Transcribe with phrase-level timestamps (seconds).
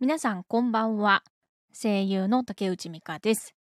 [0.00, 1.22] 皆さんこんばんは。
[1.74, 3.54] 声優の竹内美香です。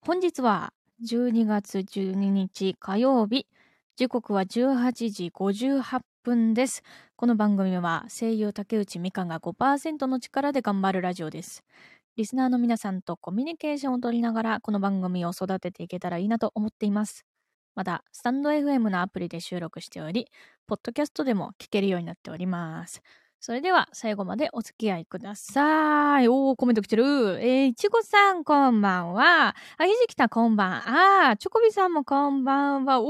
[0.00, 0.72] 本日は
[1.04, 3.46] 12月12日火曜日。
[3.94, 6.82] 時刻は18時58分です。
[7.14, 11.62] この番組は声優竹内美香が5%の力で頑張るラジオです。
[12.16, 17.24] リスナーの皆さんとコミュニケーションを取りながらこの番組を育てていけたらいいなと思っています。
[17.76, 20.26] また、スタンド FM のアプリで収録しており、
[20.66, 23.00] ポッドキャストでも聞けるようになっております。
[23.44, 26.28] それでは最後までお付き合いください。
[26.28, 27.04] おー、コメント来てる。
[27.42, 29.54] えー、いちごさんこんばんは。
[29.76, 30.72] あ、ひじきたこんばん。
[31.28, 33.02] あー、チョコビさんもこんばんは。
[33.02, 33.08] おー、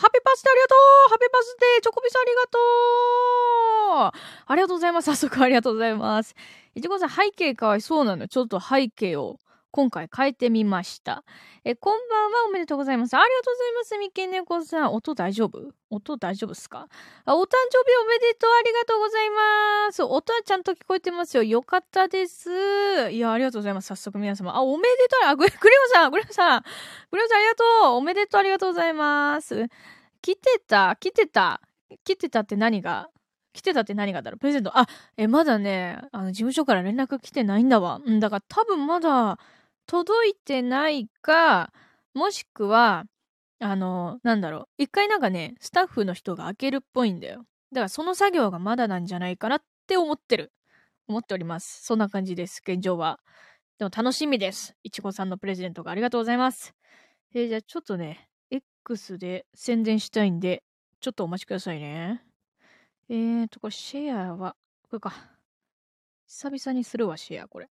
[0.00, 2.58] ハッピーパスでありがとうハッピーパスでチョコビさんありがと
[4.18, 5.04] うありがとうございます。
[5.04, 6.34] 早速ありがとうございます。
[6.74, 9.38] いちごさん背景かわいそうなのちょっと背景を
[9.70, 11.24] 今回変えてみました。
[11.64, 13.14] え、こんばんは、おめでとうございます。
[13.14, 14.92] ありがとうございます、みけねこさん。
[14.94, 15.72] 音大丈夫？
[15.90, 16.88] 音大丈夫っすか？
[17.24, 20.02] あ、お誕生日おめでとう、ありがとうございます。
[20.02, 21.42] 音はちゃんと聞こえてますよ。
[21.42, 22.50] よかったです。
[23.10, 23.88] いや、ありがとうございます。
[23.88, 24.56] 早速皆様。
[24.56, 25.28] あ、おめでとう。
[25.28, 26.64] あ、グレオさん、グレオさん。
[27.10, 27.96] グレオさん、ありがとう。
[27.96, 29.66] おめでとう、ありがとうございます。
[30.22, 31.60] 来てた、来てた？
[32.04, 33.10] 来てたって何が？
[33.52, 34.38] 来てたって何がだろう？
[34.38, 34.78] プレゼント。
[34.78, 38.00] あ、え、まだね、あの、事務所から連絡来てないんだわ。
[38.04, 39.38] うん、だから多分まだ
[39.88, 41.72] 届いてないか、
[42.14, 43.04] もしくは、
[43.58, 44.82] あの、なんだろう。
[44.84, 47.46] 一回なんかね、スタッフの人が開けるっぽいんだよ。
[47.72, 50.52] だからその作業がまだなんじゃないかなって思ってる。
[51.08, 51.82] 思っております。
[51.84, 53.18] そんな感じです、現状は。
[53.78, 54.76] でも楽しみです。
[54.82, 56.74] いちごさんのプレゼントがありがとうございます。
[57.34, 60.62] えーじゃあちょっとね、X で宣伝したいんで、
[61.00, 62.22] ちょっとお待ちくださいね。
[63.08, 65.14] えーと、これシェアは、これか。
[66.26, 67.70] 久々にするわ、シェア、これ。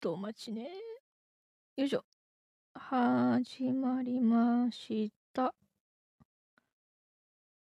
[0.00, 0.70] とお待ちね。
[1.76, 2.04] よいしょ。
[2.72, 5.54] 始まりました。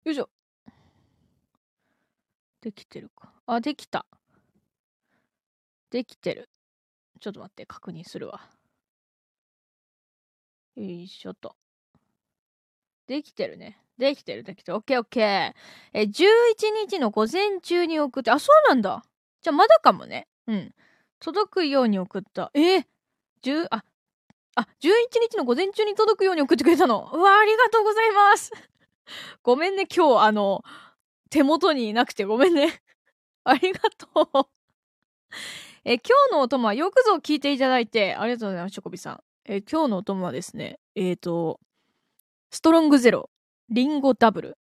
[0.04, 0.30] よいしょ。
[2.60, 3.32] できてるか。
[3.46, 4.06] あ、できた。
[5.90, 6.48] できてる。
[7.20, 8.40] ちょっと待って、確認するわ。
[10.76, 11.56] よいしょと。
[13.08, 13.80] できてるね。
[13.98, 14.76] できてる、できてる。
[14.76, 15.54] オッケーオッケー。
[15.92, 16.08] え、11
[16.88, 19.04] 日の午前中に送って、あ、そうなんだ。
[19.42, 20.28] じゃあまだかもね。
[20.46, 20.74] うん。
[21.20, 22.50] 届くように送った。
[22.54, 22.84] えー、
[23.42, 23.84] 10、あ、
[24.54, 27.10] あ、11日の午前中に届くように送ってくれたの。
[27.12, 28.52] うわ、ありがとうございます。
[29.42, 30.64] ごめんね、今日、あの、
[31.30, 32.82] 手元にいなくてごめんね。
[33.44, 34.48] ありがとう。
[35.84, 39.22] え、今日のお供はよくぞ聞いていただいて、ありがとうございます、チョコビさん。
[39.44, 41.60] え、今日のお供はですね、えっ、ー、と、
[42.50, 43.30] ストロングゼロ、
[43.68, 44.58] リンゴダブル、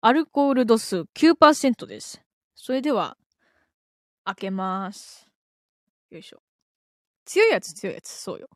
[0.00, 2.22] アルコール度数9%です。
[2.54, 3.16] それでは、
[4.24, 5.25] 開けます。
[6.16, 6.42] よいしょ。
[7.24, 8.48] 強いやつ、強いやつ、そうよ。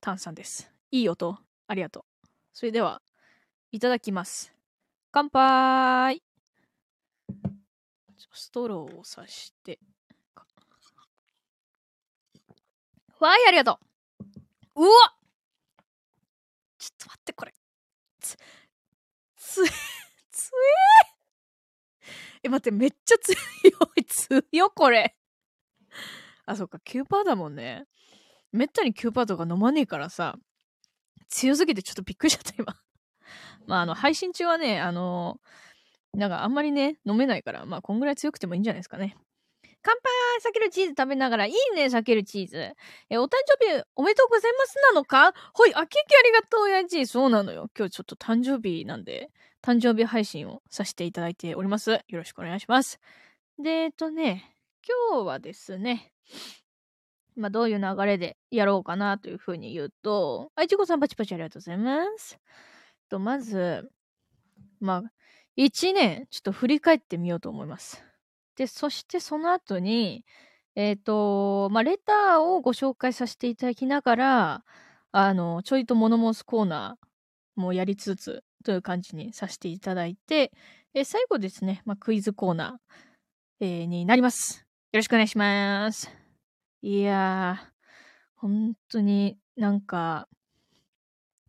[0.00, 0.70] 炭酸です。
[0.90, 2.26] いい音、ありがとう。
[2.52, 3.00] それでは、
[3.70, 4.52] いただきます。
[5.12, 6.22] 乾杯
[8.32, 9.78] ストローを刺して。
[13.20, 13.78] わい、ありがと
[14.74, 15.14] ううわ
[16.78, 17.52] ちょっと待って、これ。
[18.18, 18.36] つ、
[19.36, 19.64] つ、
[20.30, 20.50] つ
[21.06, 21.09] え
[22.42, 23.36] え、待って、めっちゃ強
[23.96, 25.16] い、強い、これ。
[26.46, 27.84] あ、そっか、9%だもんね。
[28.52, 30.36] めったに9%とか飲まねえからさ、
[31.28, 32.76] 強すぎてちょっとびっくりしちゃった、今。
[33.66, 35.40] まあ、あの、配信中はね、あの
[36.12, 39.16] なんかあんまりね、飲めないから、まあ、こんぐらい強くてもいいんじゃないですかね。
[39.82, 42.74] 乾杯避けるチーズ食べながら、いいね、避けるチーズ。
[43.08, 45.32] え、お誕生日おめでとうございますなのか？
[45.54, 47.06] ほい、あ、ケーキありがとう、やじ。
[47.06, 47.70] そうなのよ。
[47.78, 49.30] 今日ちょっと誕生日なんで、
[49.62, 51.90] 誕生日配信をさせていただいております。
[51.90, 52.98] よろしくお願いします。
[53.58, 54.56] で、えっとね、
[55.10, 56.12] 今日はですね、
[57.36, 62.38] まあ、どういう流れでやろうかなというふうに言うと、あいちごさんパチパチありがとうございます。
[63.08, 63.90] と、まず、
[64.80, 65.12] まあ、
[65.56, 68.02] 一年、ちょっと振り返ってみようと思います。
[68.56, 70.24] で、そしてその後に、
[70.74, 74.64] えっ、ー、と、まあ、レターをご紹介させていただきながら、
[75.12, 80.52] あの、ちょいと物申すコーナーもやりつつ、という感じにさせていただいて、
[80.94, 84.66] え最後ですね、まあ、クイズコーナー、えー、になります。
[84.92, 86.10] よろしくお願いします。
[86.82, 87.70] いやー、
[88.36, 90.28] 本当になんか、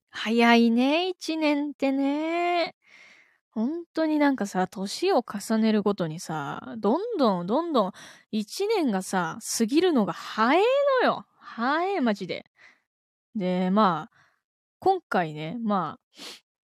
[0.10, 2.75] 早いね、一年ってね。
[3.52, 7.92] 本当になんかさ、年を重ねるごとにさ、どんどんどんどん
[8.31, 10.63] 一年がさ、過ぎるのが早い
[11.02, 11.25] のよ。
[11.40, 12.46] 早い、マジで。
[13.36, 14.18] で、まあ、
[14.80, 16.22] 今回ね、まあ、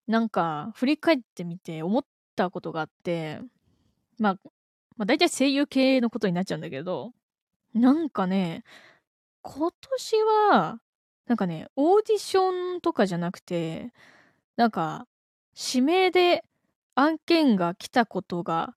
[0.07, 2.06] なんか、振り返ってみて思っ
[2.36, 3.39] たことがあって、
[4.19, 4.39] まあ、
[4.98, 7.13] まあ大体声優系のことになっちゃうんだけど、
[7.74, 8.63] なんかね、
[9.42, 10.15] 今年
[10.50, 10.80] は、
[11.27, 13.94] なんかね、オーディションとかじゃなくて、
[14.56, 15.07] なんか、
[15.56, 16.44] 指名で
[16.95, 18.75] 案件が来たことが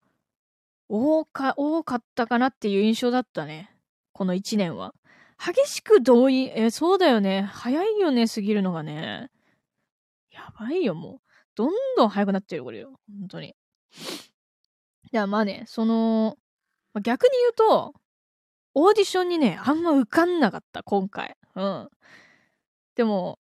[0.89, 3.71] 多か、多かったかなっていう印象だったね。
[4.13, 4.95] この1年は。
[5.39, 7.43] 激しく同意、え、そうだよね。
[7.43, 9.31] 早いよね、過ぎるのがね。
[10.31, 11.31] やばいよ、もう。
[11.55, 13.01] どんどん早くなってる、これよ。
[13.21, 13.55] 本当に。
[15.13, 16.37] じゃあまあね、その、
[17.03, 17.95] 逆に言うと、
[18.75, 21.37] オーディションにね、あんま受かんなかった、今回。
[21.57, 21.89] うん。
[22.95, 23.39] でも、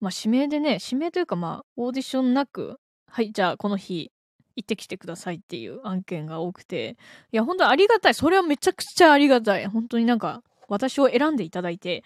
[0.00, 4.12] まあ指名でね、指名というかまあ、オーディションなく、はい、じゃあこの日、
[4.56, 6.96] 行ってきてくださいっていう案件が多くて、
[7.32, 8.14] いや、本当ありがたい。
[8.14, 9.66] それはめちゃくちゃありがたい。
[9.66, 12.02] 本当になんか、私を選んでいただいて、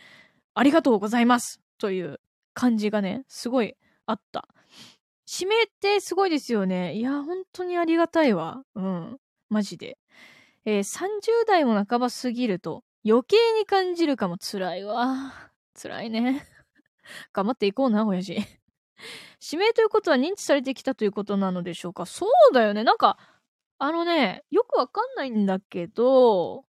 [0.54, 2.20] ありがとうございますという
[2.52, 3.74] 感じがね、すごい
[4.06, 4.48] あった。
[5.30, 6.94] 指名ってすごいですよね。
[6.94, 8.64] いや、本当にありがたいわ。
[8.74, 9.18] うん。
[9.48, 9.98] マジで。
[10.64, 15.32] えー、30代も半ば過ぎると余計に感じるかも辛いわ。
[15.80, 16.46] 辛いね。
[17.32, 18.34] 頑張っていこうな、親父。
[19.52, 22.84] 指名ということは認知されてきたということなのでしょうかそうだよね。
[22.84, 23.18] なんか、
[23.78, 26.64] あのね、よくわかんないんだけど、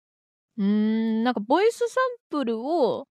[0.58, 3.08] うーん、なんかボイスサンプルを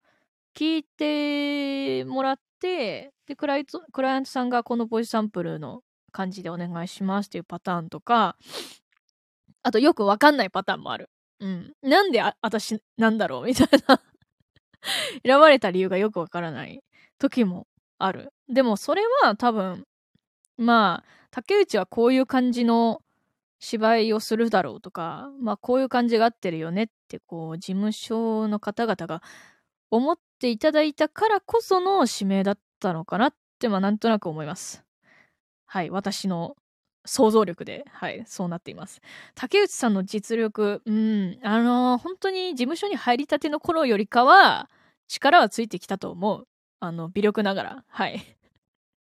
[0.57, 8.36] 聞いてもらって、で、クライ、クライアントさんがこのボイスサンプルの感じでお願いしますっていうパターンとか、
[9.62, 11.12] あとよくわかんないパターンもある。
[11.42, 11.74] うん。
[11.83, 14.01] なんであ、私なんだろうみたいな
[15.24, 16.83] 選ばれた理由がよくわからない
[17.19, 17.68] 時も
[18.00, 18.33] ある。
[18.50, 19.86] でもそれは多分、
[20.57, 23.03] まあ、竹内はこういう感じの
[23.60, 29.21] 芝居をするだろうとか、まあこういう感じが合ってるよねってこう事務所の方々が
[29.92, 34.84] 思っていただいたからこその指名だったのかなってまあなんとなく思います。
[35.66, 36.56] はい、私の
[37.07, 39.01] 想像力で、はい、そうなっています。
[39.34, 44.69] 竹内さんの実力、うん、あのー、本当に事務所に入りたての頃よりかは、
[45.07, 46.48] 力はついてきたと思う。
[46.80, 47.84] あの、微力ながら。
[47.88, 48.38] はい。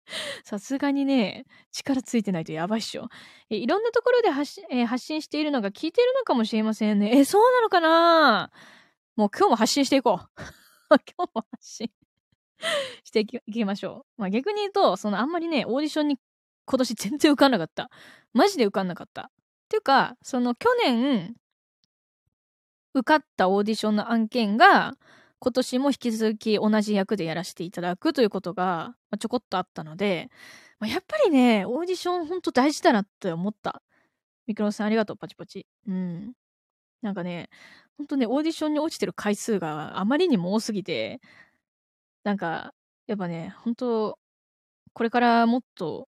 [0.44, 3.08] さすがにね、力ついてないとやばいっしょ。
[3.48, 7.18] えいろんなところで発,、えー、発信しているのが聞いているのかもしれませんね。
[7.18, 8.50] え、そうなのかな
[9.16, 10.63] もう今日も発信していこう。
[10.98, 11.90] 今日も発信
[13.04, 14.22] していきましょう。
[14.22, 16.18] まあ逆に言うと、そのあんまりね、オーディションに
[16.66, 17.90] 今年全然受かんなかった。
[18.32, 19.22] マジで受かんなかった。
[19.22, 19.26] っ
[19.68, 21.34] ていうか、その去年、
[22.94, 24.96] 受かったオーディションの案件が、
[25.40, 30.30] 今年も引き続き同じ役でやらせていただくということが、まちょこっとあったので、
[30.78, 33.82] まあ、やっぱりね、オーディションほんと大事だなって思った。
[34.46, 35.66] ミクロさんありがとう、パチパチ。
[35.86, 36.32] うん。
[37.02, 37.50] なんかね、
[37.98, 41.20] ほんとね、オーディションに落ちてる回数があまりにも多すぎて、
[42.24, 42.74] なんか、
[43.06, 44.18] やっぱね、本当
[44.94, 46.08] これからもっと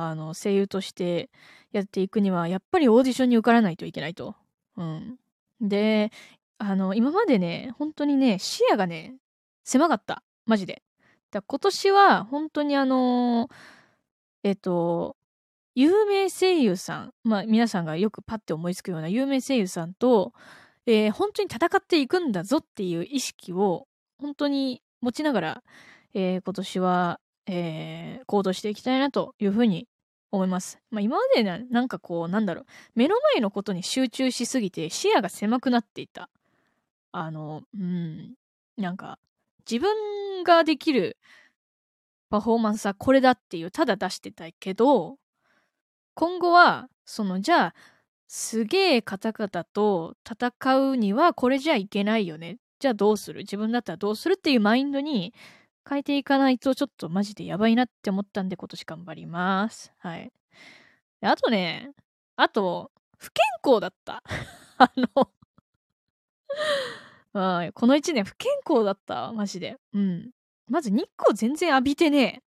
[0.00, 1.30] あの、声優として
[1.72, 4.36] やっていくには、やっぱりオーディションに受からないといけないと。
[4.76, 5.18] うん。
[5.60, 6.12] で、
[6.58, 9.16] あの、今までね、本当にね、視野がね、
[9.64, 10.22] 狭かった。
[10.46, 10.82] マジで。
[11.30, 13.48] だ今年は、本当にあの
[14.44, 15.16] えっと、
[15.74, 20.32] 有名声優さん、まあ皆さんがよくパッて思いつくような有名声優さんと、
[20.88, 23.86] えー、本当に戦っていくんだぞっていう意識を
[24.18, 25.62] 本当に持ちながら、
[26.14, 29.88] えー、今年はえー、行動していきたいなというふうに
[30.30, 30.78] 思います。
[30.90, 36.28] まあ、今までな、なんかこう、なんだろう、目の前のことに集中しすぎて視野が狭くなっていた。
[37.10, 38.34] あの、うん、
[38.76, 39.18] なんか、
[39.68, 41.16] 自分ができる
[42.28, 45.16] パフォーマンスはこれだっていう、ただ出してたけど、
[46.14, 47.74] 今後は、その、じゃあ、
[48.28, 52.58] すげえ方々と戦うにはこれじゃいけないよね。
[52.78, 53.40] じゃあどうする？
[53.40, 55.34] 自分だったらどうするっていうマインドに
[55.88, 59.92] 変えていかないとちょっとマジでやばいなって思ったんで今年頑張ります。
[59.98, 60.30] はい。
[61.22, 61.90] あとね、
[62.36, 64.22] あと、不健康だった。
[64.78, 65.30] あの
[67.72, 69.32] この1年不健康だった。
[69.32, 69.76] マジで。
[69.94, 70.30] うん。
[70.68, 72.40] まず日光全然浴びてねえっ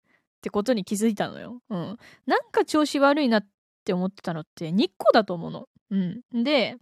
[0.43, 1.61] てことに気づいたのよ。
[1.71, 1.97] うん。
[2.27, 3.47] なんか調子悪いなっ
[3.81, 5.69] って思ってたのって日光だと思うの。
[5.91, 6.45] うん。
[6.45, 6.77] で、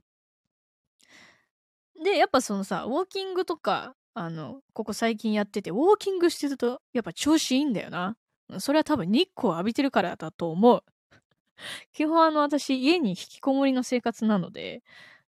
[2.03, 8.17] で、やっぱそのさ、ウォーキングとかあの、ここ最近やってて、ウォーキングしてると、やっぱ調子いいんだよな。
[8.59, 10.83] それは多分日光浴びてるからだと思う。
[11.93, 14.83] 基本あの、私、家に引きこもりの生活なので、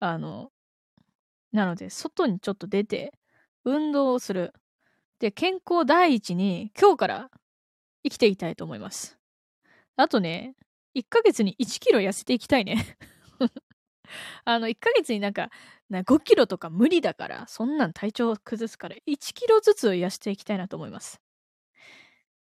[0.01, 0.53] あの、
[1.51, 3.15] なので、外にちょっと出て、
[3.65, 4.53] 運動をする。
[5.19, 7.31] で、健康第一に、今日から
[8.03, 9.19] 生きていきたいと思います。
[9.97, 10.57] あとね、
[10.95, 12.97] 1ヶ月に1キロ痩せていきたいね。
[14.45, 15.51] あの、1ヶ月になんか、
[15.91, 21.21] な5キロとか無理だから、そんなん体調崩すから1キロずつ痩せていきたいなと思います。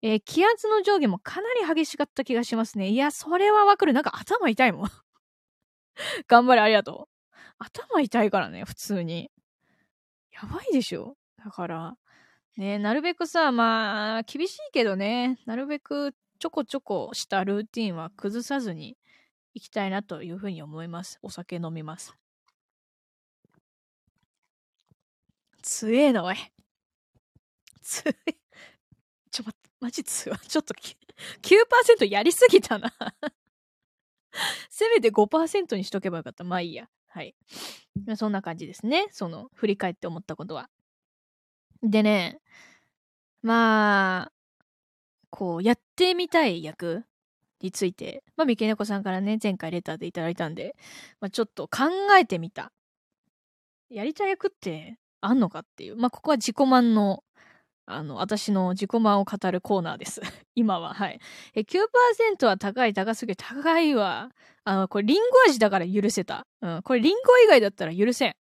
[0.02, 2.88] えー、気圧の上下もかなり激しかった気がしますね。
[2.90, 3.92] いや、それはわかる。
[3.92, 4.88] なんか頭痛いもん。
[6.28, 7.16] 頑張れ、ありがとう。
[7.58, 9.30] 頭痛いからね、普通に。
[10.32, 11.16] やばいでしょ。
[11.42, 11.96] だから、
[12.56, 18.96] ね、なるべくさ、まあ、厳しいけどね、なるべくちょこちょこしたルーティンは崩さずに
[19.54, 21.18] 行きたいなというふうに思います。
[21.22, 22.14] お酒飲みます。
[25.62, 26.36] 強えな、おい。
[27.82, 28.36] 強え。
[29.30, 30.38] ちょ、待って、マジ強い。
[30.38, 32.92] ちょっと9%やりすぎたな
[34.68, 36.44] せめて5%にしとけばよかった。
[36.44, 36.88] まあいいや。
[37.08, 37.34] はい。
[38.16, 39.06] そんな感じですね。
[39.10, 40.68] その、振り返って思ったことは。
[41.82, 42.40] でね、
[43.42, 44.32] まあ、
[45.36, 47.04] こう、やってみたい役
[47.60, 50.74] について、まあ、三毛猫さんからね、前回レターでいただいたんで、
[51.20, 52.72] まあ、ちょっと考えてみた。
[53.90, 55.96] やりたい役ってあんのかっていう。
[55.96, 57.22] まあ、ここは自己満の、
[57.84, 60.22] あの、私の自己満を語るコーナーです。
[60.56, 61.20] 今は、はい。
[61.54, 64.30] え、9%は高い、高すぎる、高いわ。
[64.64, 66.46] あの、これリンゴ味だから許せた。
[66.62, 66.82] うん。
[66.82, 68.36] これリンゴ以外だったら許せん。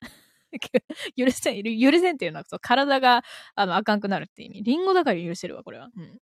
[1.17, 3.25] 許せん、許せんっていうのは、そう、体が、
[3.55, 4.63] あの、あかんくなるって意味。
[4.63, 5.89] リンゴだから許せるわ、これは。
[5.93, 6.19] うん。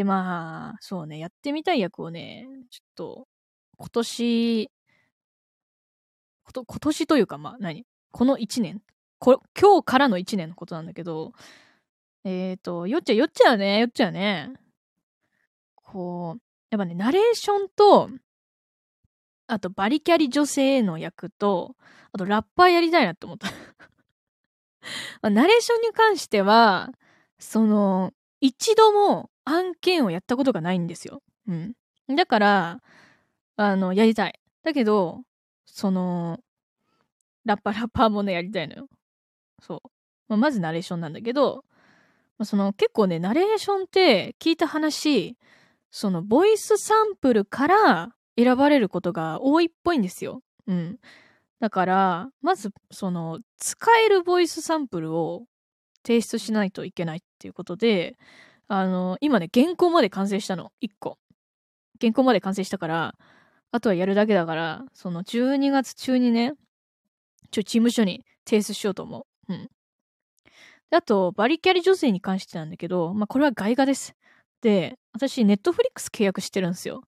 [0.00, 3.28] で、まあ、そうね、やってみたい役をね、ちょっと、
[3.76, 4.70] 今年、
[6.42, 8.80] こと、今年というか、まあ何、この1年？
[9.18, 11.32] こ、今日からの1年のことなんだけど、
[12.24, 14.54] えっ、ー、と、よっちゃよっちゃね、よっちゃね、
[15.74, 16.40] こう、
[16.70, 18.08] やっぱね、ナレーションと、
[19.48, 21.76] あとバリキャリ女性の役と、
[22.12, 23.48] あとラッパーやりたいなって思った。
[25.20, 26.90] まナレーションに関しては、
[27.38, 31.22] その、一度も案件をやったことがないんですよ。
[31.48, 31.74] うん。
[32.14, 32.80] だから、
[33.56, 34.38] あの、やりたい。
[34.62, 35.22] だけど、
[35.66, 36.40] その、
[37.44, 38.88] ラッパラッパーもね、やりたいのよ。
[39.60, 39.88] そう。
[40.28, 41.64] まあ、まずナレーションなんだけど、
[42.38, 45.36] まあ、その結構ね、ナレーションって聞いた話、
[45.90, 50.42] そのボイスサンプルから選ばれることが多いっぽいんですよ。
[50.66, 50.98] うん。
[51.58, 55.44] だから、まず、その、使えるボイスサンプルを
[56.06, 58.16] 提出しないといけないっていうことで、
[58.72, 60.70] あの、今ね、原稿まで完成したの。
[60.80, 61.18] 1個。
[62.00, 63.16] 原稿まで完成したから、
[63.72, 66.54] あとはやるだけだから、その12月中にね、
[67.50, 69.54] ちょ、事務所に提出しようと思う。
[69.54, 69.68] うん。
[70.90, 74.14] であと、バリキャリ女性に関してなんだけど、まあ、これは外画です。
[74.60, 77.02] で、私、ネットフリックス契約してるんですよ。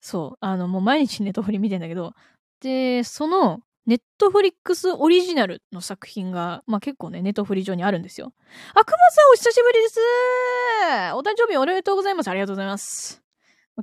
[0.00, 0.38] そう。
[0.40, 2.14] あの、もう毎日ネットフリ見てんだけど、
[2.62, 8.32] で、その、ネットフリックスオリジナルの作品が、まあ結構ね、ネットフリ上にあるんですよ。
[8.74, 10.00] あ、くまさんお久しぶりです
[11.14, 12.28] お誕生日おめでとうございます。
[12.28, 13.22] ありがとうございます。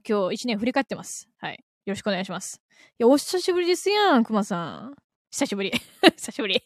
[0.07, 1.29] 今日一年振り返ってます。
[1.37, 1.63] はい。
[1.85, 2.61] よろしくお願いします。
[2.99, 4.95] いや、お久しぶりですやん、くまさん。
[5.31, 5.71] 久しぶり。
[6.17, 6.61] 久しぶり。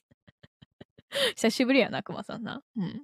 [1.35, 2.63] 久しぶりやな、くまさんな。
[2.75, 3.03] うん。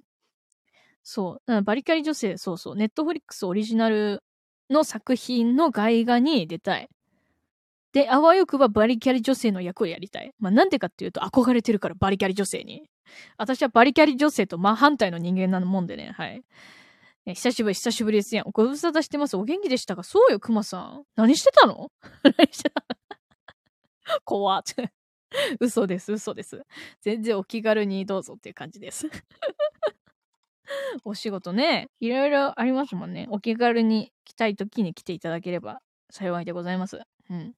[1.04, 1.62] そう。
[1.62, 2.76] バリキャリ女性、そうそう。
[2.76, 4.24] ネットフリックスオリジナル
[4.70, 6.88] の作品の外画に出たい。
[7.94, 10.32] で、あわよくばバリキャリ女性の役をやりたい。
[10.40, 12.90] まあ、なんでかっていうと、憧れてるからバリキャリ女性に。
[13.38, 16.42] 私はバリキャリ女性と真反対の人間なのもんでね、はい。
[17.26, 18.50] 久しぶり、久しぶりですやん。
[18.52, 19.36] ご無沙汰してます。
[19.36, 20.02] お元気でしたか？
[20.02, 21.04] そうよ、熊さん。
[21.14, 21.90] 何してたの？
[22.24, 22.84] 何してた
[24.24, 24.62] 怖っ。
[25.60, 26.62] 嘘です、嘘です。
[27.00, 29.08] 全然お気軽にどうぞっていう感じです。
[31.04, 33.26] お仕事ね、いろいろありますもんね。
[33.30, 37.00] お気軽に来たい時に来ていただければ幸いでございます。
[37.30, 37.54] うん。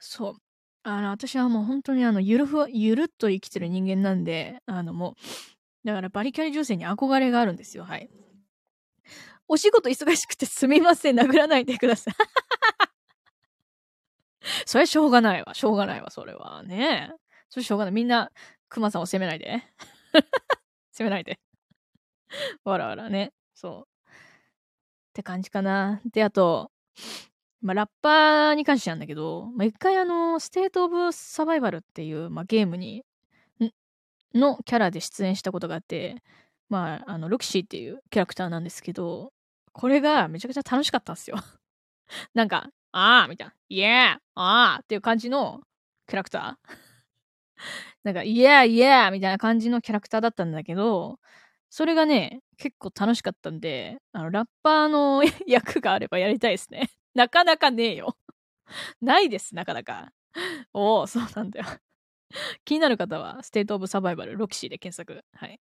[0.00, 0.34] そう。
[0.82, 5.14] あの、私はもう本当にあの、ゆるふわ、ゆるっと生きてる人間なんで、あのも
[5.84, 8.08] う、だからバリキャリ女性に憧れがあるんですよ、はい。
[9.46, 12.14] お仕事忙しくてすみません、殴らないでください。
[14.64, 16.62] それしょうがないわ、しょうがないわ、それは。
[16.62, 17.12] ね
[17.50, 17.94] それしょうがない。
[17.94, 18.30] みんな、
[18.68, 19.62] 熊さんを責めないで。
[20.92, 21.40] 責めないで。
[22.64, 23.32] わらわらね。
[23.54, 23.88] そう。
[25.10, 26.00] って感じかな。
[26.06, 26.70] で、あと、
[27.62, 33.04] まあ、ラッパーに関してなんだけど、まあ、一回あの、ステートオブサバイバルっていう、まあ、ゲームに、
[34.34, 36.22] のキャラで出演したことがあって、
[36.68, 39.32] まあ、あの、ロキシーっていうキャラクターなんですけど、
[39.72, 41.36] これがめちゃくちゃ楽しかったんですよ。
[42.34, 45.60] なんか、あーみたいな、イエーあーっていう感じの
[46.08, 46.76] キャラクター。
[48.04, 51.18] なんか、イエーイエーみたいな感じのキャラクターだったんだけど、
[51.70, 56.90] それがね、結構楽しかったんで、あの、ラッパーの 役があればやりたいですね。
[57.14, 58.16] なかなかねえよ。
[59.00, 60.12] ないです、なかなか。
[60.72, 61.66] おお、そうなんだよ。
[62.64, 65.24] 気になる方は、ステートオブサバイバル、ロキシーで検索。
[65.34, 65.60] はい。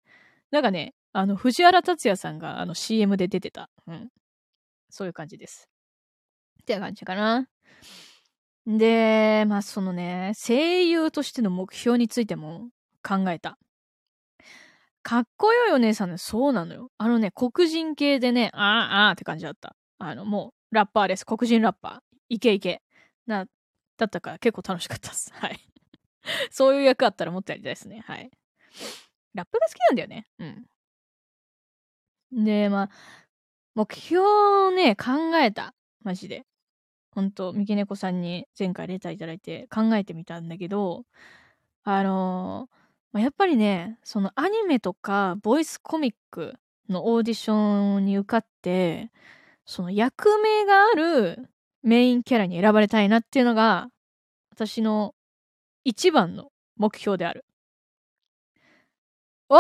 [0.51, 3.71] なんかね、あの、藤原竜也さんが、あの、CM で出てた。
[3.87, 4.11] うん。
[4.91, 5.69] そういう感じです。
[6.63, 7.49] って感じかな。
[8.67, 12.71] で、まあ、そのね、声優としての目標についても
[13.03, 13.59] 考えた。
[15.03, 16.91] かっこよいお姉さんね、そうなのよ。
[16.99, 19.77] あのね、黒人系でね、ああ、ああって感じだった。
[19.99, 21.27] あの、もう、ラッパーです。
[21.27, 22.17] 黒人ラッパー。
[22.29, 22.83] イケイケ。
[23.27, 23.47] な、
[23.97, 25.33] だったから結構楽しかったです。
[25.39, 25.61] はい。
[26.51, 28.01] そういう役あったらもっとやりたいですね。
[28.07, 28.31] はい。
[29.35, 30.27] ラップが好きなんだよね。
[30.39, 30.45] う
[32.41, 32.45] ん。
[32.45, 32.91] で、まあ、
[33.75, 35.75] 目標をね、考えた。
[36.03, 36.47] マジで。
[37.13, 41.05] ほんと、三毛猫さんに前回レターいただいて考えてみたんだけど、
[41.83, 42.81] あのー
[43.13, 46.55] まあ、やっぱりね、そのアニメとかボイスコミック
[46.89, 49.11] のオーディションに受かって、
[49.71, 51.49] その役名がある
[51.85, 53.87] メインキャラに選ばれたいなっていうのが、
[54.51, 55.15] 私の
[55.85, 57.45] 一番の目標である。
[59.49, 59.57] お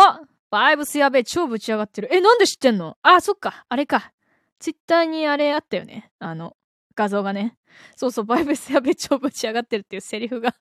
[0.50, 2.09] バイブスやべえ、超ぶち上がってる。
[2.12, 2.97] え、なんで知ってんの？
[3.02, 4.12] あ、そっか、あれか。
[4.59, 6.11] ツイッターにあれあったよね。
[6.19, 6.57] あの、
[6.97, 7.57] 画像がね。
[7.95, 10.57] そうそう、バイブスやべえ、超ぶち上がってるっていうセリフが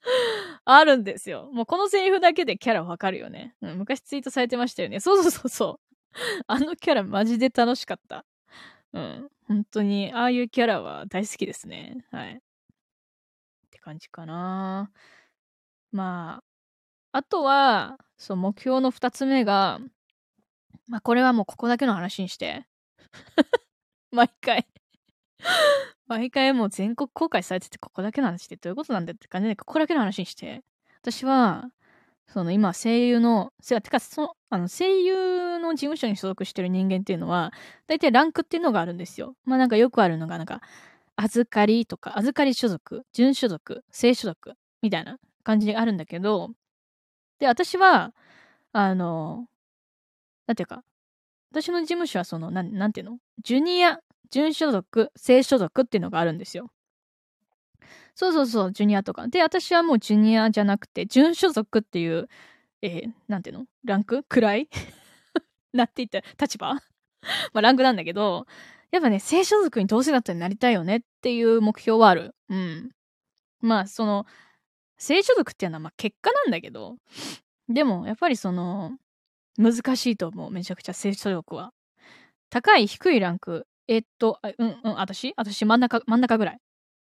[0.66, 1.48] あるんですよ。
[1.50, 3.78] もうこのセリフだけでキャラわかるよね、うん。
[3.78, 5.00] 昔ツイートされてましたよね。
[5.00, 5.96] そうそうそうそう。
[6.46, 8.26] あのキャラマジで楽しかった。
[8.96, 9.30] うん。
[9.46, 12.04] 本当に、ああいうキャラは大好きですね。
[12.10, 12.34] はい。
[12.36, 12.40] っ
[13.70, 14.90] て感じかな。
[15.92, 16.42] ま
[17.12, 19.80] あ、あとは、そう、目標の二つ目が、
[20.88, 22.66] まあ、これはもうここだけの話にして。
[24.12, 24.66] 毎回
[26.06, 30.62] 毎回もう全国公開されててここだけの話ってどういうことなんだって感じでここだけの話にして。
[31.02, 31.70] 私は、
[32.28, 37.52] その今声優の、てかその、あの声優の事務所に所属してる人間っていうのは、
[37.86, 39.36] 大体ランクっていうのがあるんですよ。
[39.44, 40.60] まあなんかよくあるのが、なんか、
[41.16, 46.50] 預かりとか、預かり所属、準所属、正所属、みたいな感じであるんだけど、
[47.40, 48.12] で、私は、
[48.72, 49.46] あの、
[50.46, 50.82] なんていうか、
[51.52, 53.18] 私の事務所はその、なん、なんていうの？
[53.42, 56.70] ジュニア、準所属、正所属っていうのがあるんですよ。
[58.18, 59.28] そうそうそう、ジュニアとか。
[59.28, 62.28] で、私はもうジュニアじゃなくて、準所属っていう、
[62.80, 63.66] えー、なんていうの？
[63.84, 64.24] ランク？
[64.24, 64.68] 位
[65.74, 66.74] なって言った立場？
[67.52, 68.46] まあ、ランクなんだけど、
[68.90, 72.34] やっぱね、正所属にどうせだったらなりたいよねっていう目標はある。
[72.48, 72.90] うん。
[73.60, 74.24] まあ、その、
[74.96, 76.96] 正所属っていうのはまあ結果なんだけど、
[77.68, 78.96] でも、やっぱりその、
[79.58, 80.50] 難しいと思う。
[80.50, 81.74] めちゃくちゃ正所属は。
[82.48, 83.66] 高い、低いランク？
[83.88, 85.34] えっと、うん、うん、私？
[85.36, 86.58] 私真ん中、真ん中ぐらい。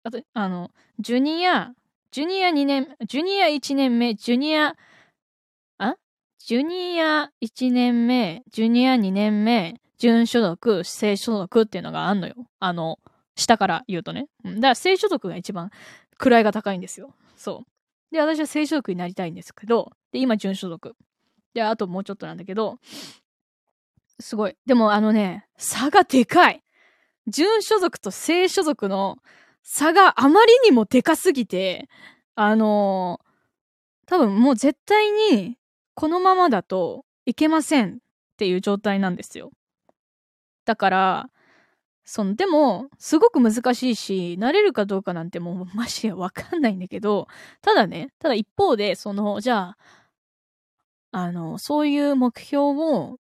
[0.03, 1.73] あと、あの、ジュニア、
[2.12, 4.75] ジュニア2年、ジュニア1年目、ジュニア、
[5.77, 5.95] あ？
[6.39, 12.35] ジュニア1年目、ジュニア2年目、準所属、正所属っていうのがあんのよ。
[12.59, 12.99] あの、
[13.35, 14.27] 下から言うとね。
[14.43, 15.69] だから正所属が一番
[16.17, 17.13] 位が高いんですよ。
[17.35, 17.63] そ
[18.12, 18.13] う。
[18.13, 20.95] で、私は正所属になりたいんですけど、で、今準所属。
[21.53, 22.79] で、あともうちょっとなんだけど、
[24.19, 24.55] すごい。
[24.65, 26.63] でもあのね、差がでかい。
[27.27, 29.17] 準所属と正所属の
[29.63, 31.89] 差があまりにもでかすぎて、
[32.35, 35.57] あのー、多分もう絶対に
[35.93, 37.97] このままだといけませんっ
[38.37, 39.51] ていう状態なんですよ。
[40.65, 41.29] だから、
[42.05, 47.27] その、でも、すごく難しいし、慣れるかどうかなんてもう マジでわかんないんだけど、
[47.61, 49.77] ただね、ただ一方で、その、じゃあ、
[51.11, 53.19] あの、そういう目標を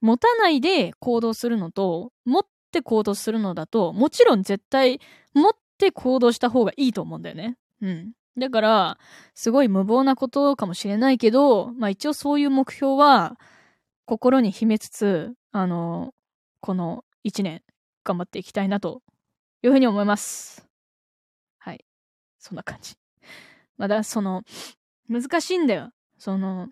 [0.00, 5.00] 持たないで行動するのと、持っって行動するのだと、もちろん絶対
[5.32, 7.56] 持って行動した方がいいと思うんだよね。
[7.80, 8.12] うん。
[8.36, 8.98] だから、
[9.34, 13.38] すごい無謀なことかもしれないけど、まあ一応そういう目標は
[14.06, 16.12] 心に秘めつつ、あの、
[16.60, 17.62] この一年
[18.02, 19.02] 頑張っていきたいなと
[19.62, 20.66] いうふうに思います。
[21.58, 21.84] はい。
[22.40, 22.96] そんな感じ。
[23.76, 24.42] まだその、
[25.08, 25.92] 難しいんだよ。
[26.18, 26.68] その、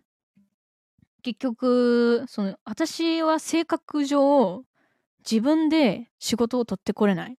[1.23, 4.65] 結局、その、私は性格上、
[5.29, 7.39] 自分で仕事を取ってこれない。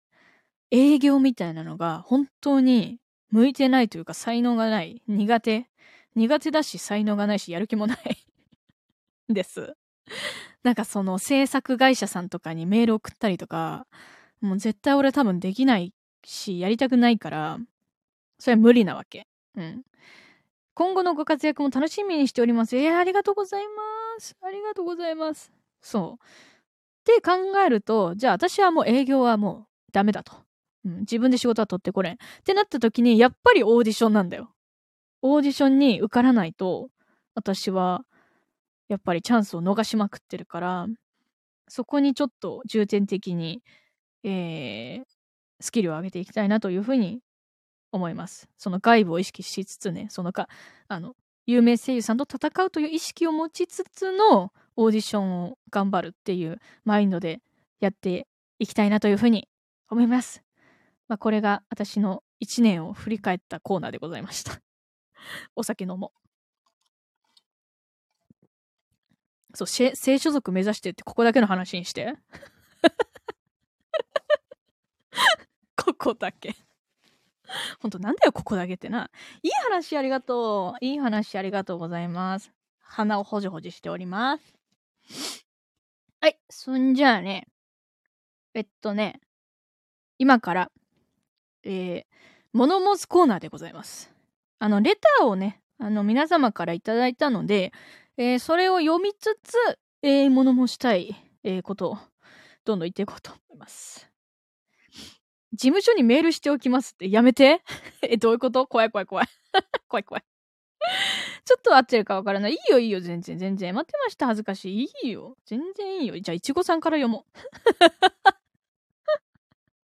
[0.71, 5.01] 営業みたいなのが本当に向いてないというか才能がない。
[5.07, 5.67] 苦手。
[6.15, 8.17] 苦手だし才能がないしやる気もない
[9.29, 9.75] です。
[10.63, 13.85] なんかその制作会社さんとかにメール送ったりとか、
[14.41, 15.93] もう絶対俺多分できない
[16.23, 17.59] し、やりたくないから、
[18.39, 19.27] それは無理なわけ。
[19.55, 19.83] うん。
[20.73, 22.75] 今後のご活躍も楽しみにしております。
[22.77, 24.35] えー、ありがとうございます。
[24.41, 25.51] ありがとうございます。
[25.81, 26.25] そう。
[27.03, 27.31] って考
[27.65, 30.33] えると、じゃあ私はもう営業はもうダメだと。
[30.85, 32.13] うん、自分で仕事は取ってこれん。
[32.13, 34.53] ってなった時に、やっぱりオーディションなんだよ。
[35.21, 36.89] オーディションに受からないと、
[37.35, 38.05] 私は、
[38.87, 40.87] やっぱりチャンスを逃しまくってるから、
[41.67, 43.61] そこにちょっと重点的に、
[44.23, 45.03] えー、
[45.59, 47.21] スキルを上げていきたいなというふうに
[47.91, 48.49] 思います。
[48.57, 50.49] その外部を意識しつつね、そのか、
[50.87, 57.41] あの、有名声優さんと戦うという意識を持ちつつのオーディションを頑張るっていうマインドで
[57.79, 58.27] やって
[58.59, 59.47] いきたいなというふうに
[59.89, 60.43] 思います。
[61.07, 64.59] まあ、これが私の1年を振り返ったコーナーでございました。
[65.55, 66.13] お酒飲も
[69.53, 69.55] う。
[69.55, 72.15] そう、性所属目指してってここだけの話にして。
[75.75, 76.55] ここだけ。
[77.79, 79.12] ほんとなんだよ、ここだけってな。
[79.43, 80.86] いい話ありがとう。
[80.86, 82.51] いい話ありがとうございます。
[82.79, 84.62] 鼻をほじほじしております。
[86.21, 86.39] はい。
[86.49, 87.47] そんじゃあね。
[88.53, 89.19] えっとね。
[90.17, 90.71] 今から
[91.63, 92.05] えー、
[92.53, 94.11] 物申すコーナーでございます。
[94.59, 97.71] あの、レターをね、あの、皆様からいただいたので、
[98.17, 99.55] えー、それを読みつつ、
[100.01, 101.97] えー、物申したい、えー、ことを、
[102.65, 104.09] どんどん言っていこうと思います。
[105.53, 107.61] 事務所にメールしておきますって、やめて
[108.01, 108.67] え、どういうこと？
[108.67, 109.27] 怖い怖い怖い。
[109.87, 110.23] 怖い怖い。
[111.45, 112.53] ちょっと合ってるかわからない。
[112.53, 113.75] いいよいいよ、全然全然。
[113.75, 114.84] 待ってました、恥ずかしい。
[115.03, 115.36] いいよ。
[115.45, 116.19] 全然いいよ。
[116.19, 117.39] じゃあ、いちごさんから読もう。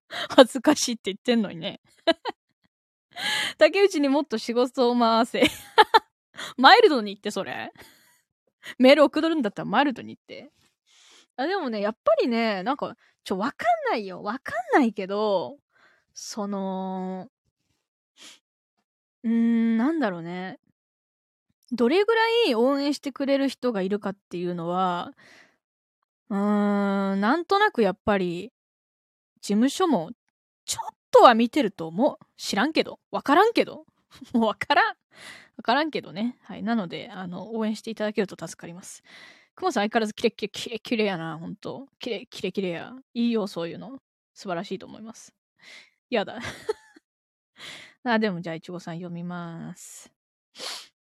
[0.36, 1.82] 恥ずかしいって言ってんのにね。
[3.58, 5.44] 竹内にもっと仕事を回せ。
[6.58, 7.72] マイルドに言って、それ。
[8.78, 10.52] メール送るんだったらマイルドに言って。
[11.36, 14.24] あ、でもね、やっぱりね、なんか、ちょ、わかんないよ。
[14.24, 15.58] わかんないけど、
[16.14, 17.30] その、
[19.24, 20.60] うーん、なんだろうね。
[21.72, 25.14] どれぐらい応援してくれる人がいるかっていうのは、
[26.30, 28.52] うーん、なんとなくやっぱり、
[29.42, 30.12] 事務所も、
[30.66, 32.26] ちょっとは見てると思う。
[32.38, 33.00] 知らんけど。
[33.12, 33.86] わからんけど。
[34.34, 34.96] もうわからん。
[35.58, 36.38] わからんけどね。
[36.44, 36.64] はい。
[36.64, 39.04] なので、あの、応援していただけると助かります。
[39.56, 41.88] くもさん相変わらずキレキレ、キレキレやな、ほんと。
[42.00, 42.94] キレキレキレや。
[43.14, 44.00] いいよ、そういうの。
[44.34, 45.34] 素晴らしいと思います。
[46.10, 46.40] やだ。
[48.04, 50.12] あ、でもじゃあ、いちごさん読みます。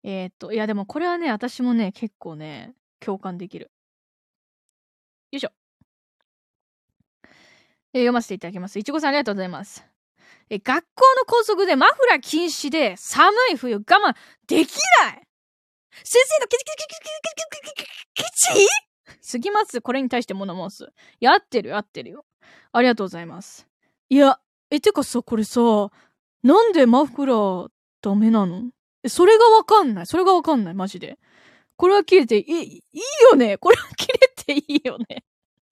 [0.04, 3.72] えー、っと、いや、でもこれはね、私もね、結構ね、共感できる。
[5.32, 5.50] よいしょ。
[7.94, 8.78] えー、読ませていただきます。
[8.78, 9.84] いちごさんありがとうございます。
[10.50, 14.14] え、学校の校則でマフラー禁止で寒い冬我慢
[14.46, 15.22] できない
[16.02, 18.68] 先生のキチキチキチキチキチキチ
[19.22, 19.80] すぎます。
[19.80, 20.92] これに対して物申す。
[21.18, 22.26] やってる、やってるよ。
[22.72, 23.66] ありがとうございます。
[24.10, 24.38] いや、
[24.70, 25.60] え、てかさ、これさ、
[26.42, 27.68] なんでマフラー
[28.02, 28.70] ダメなの
[29.08, 30.06] それがわかんない。
[30.06, 31.18] それがわかんない、マジで。
[31.76, 33.58] これは切れていい、いいよね。
[33.58, 35.24] これは切れていいよね。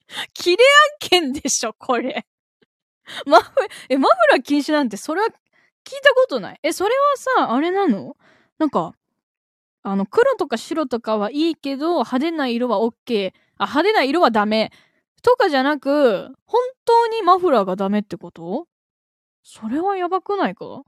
[0.35, 0.65] 切れ
[1.03, 2.27] 案件でしょ、これ。
[3.27, 3.51] マフ、
[3.89, 5.35] え、マフラー禁止なんて、それは聞い
[6.03, 6.61] たことない。
[6.63, 6.91] え、それ
[7.37, 8.17] はさ、あれなの？
[8.59, 8.95] なんか、
[9.83, 13.33] あの、黒とか白とかはいいけど、派手な色は OK。
[13.59, 14.71] あ、派手な色はダメ。
[15.23, 18.67] とかじゃなく、本当にマフラーがダメってこと？
[19.43, 20.83] それはやばくないか？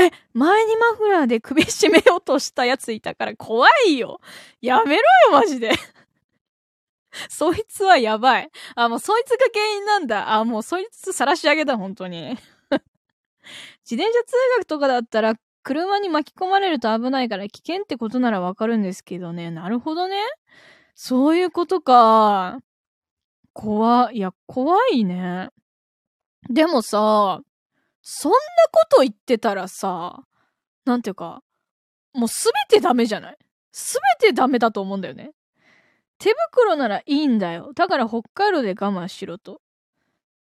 [0.00, 4.20] え、前にマフラーで首絞めようとしたやついたから怖いよ。
[4.60, 5.72] やめろよ、マジで。
[7.30, 8.50] そいつはやばい。
[8.74, 10.34] あ、もうそいつが原因なんだ。
[10.34, 12.36] あ、もうそいつ晒し上げだ、本当に。
[13.88, 19.50] 自転車通学とかだったら、車に巻き込まれると危ないから危険ってことならわかるんですけどね。
[19.50, 20.18] なるほどね。
[20.94, 22.58] そういうことか。
[23.52, 24.12] 怖。
[24.12, 25.50] いや、怖いね。
[26.50, 27.40] でもさ、
[28.08, 28.38] そんな
[28.70, 30.22] こと言ってたらさ、
[30.84, 31.42] なんていうか、
[32.14, 33.36] もうすべてダメじゃない？
[33.72, 35.32] すべてダメだと思うんだよね。
[36.18, 37.72] 手袋ならいいんだよ。
[37.74, 39.60] だから北海道で我慢しろと。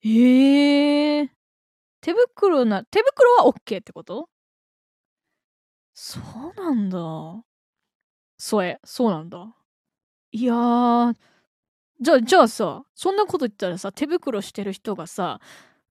[0.03, 1.29] ええー。
[2.01, 4.27] 手袋な、手袋は OK ってこと？
[5.93, 6.99] そうなんだ。
[8.38, 9.55] そえ、そうなんだ。
[10.33, 11.15] いやー、
[12.01, 15.39] じゃあ、じゃあさ、そんなこと言ったらさ、手袋してる人がさ、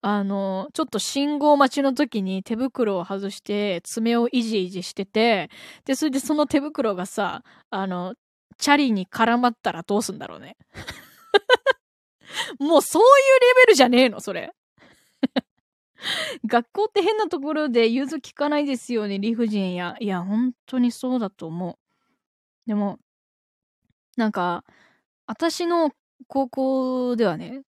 [0.08, 5.50] あの、ちょっと信号待ちの時に手袋を外して爪をいじいじしてて、
[5.84, 8.14] で、それでその手袋がさ、あの、
[8.56, 10.56] チャリに絡まったらどうすんだろうね。
[12.60, 14.54] もうそういうレベルじゃねえの、それ。
[16.46, 19.96] 学校って変なところで融通聞かないですよね、理不尽や。
[19.98, 21.76] いや、本当にそうだと思う。
[22.68, 23.00] でも、
[24.16, 24.62] なんか、
[25.26, 25.90] 私の
[26.28, 27.62] 高校ではね、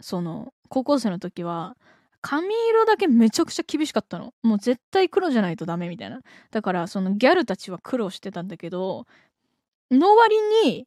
[0.00, 1.76] その、高校生の時は、
[2.20, 4.34] 髪色だけめちゃくちゃ厳しかったの。
[4.42, 6.20] もう絶対黒じゃないとダメみたいな。
[6.50, 9.06] だからそのギャルたちは苦労してたんだけど、
[9.90, 10.86] の割に、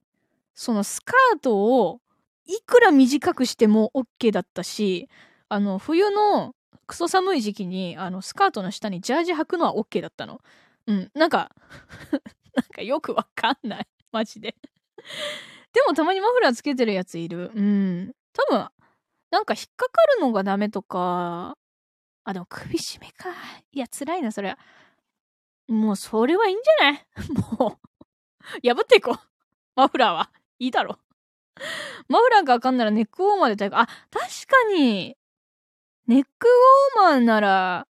[0.53, 2.01] そのスカートを
[2.45, 5.07] いくら短くしても OK だったし、
[5.47, 6.53] あの、冬の
[6.87, 10.41] クソ寒い時期に、あの、スカートの下にジャージ履くのは OK だったの。
[10.87, 11.51] うん、なんか
[12.55, 13.87] なんかよくわかんない。
[14.11, 14.55] マジで
[15.71, 17.51] でもたまにマフラーつけてるやついる。
[17.53, 18.11] うん。
[18.33, 18.67] 多分、
[19.31, 21.55] なんか引っかかるのがダメとか、
[22.23, 23.29] あ、でも首絞めか。
[23.71, 24.57] いや、辛いな、それは。
[25.67, 27.05] もう、それはいいんじゃない？
[27.59, 27.79] も
[28.63, 29.19] う破っていこう。
[29.75, 30.31] マフラーは。
[30.59, 30.99] いいだろ。
[32.07, 33.81] マフラーがあかんならネックウォーマーでいか。
[33.81, 33.97] あ、確
[34.47, 35.15] かに、
[36.07, 36.47] ネック
[36.97, 37.87] ウォーマーなら、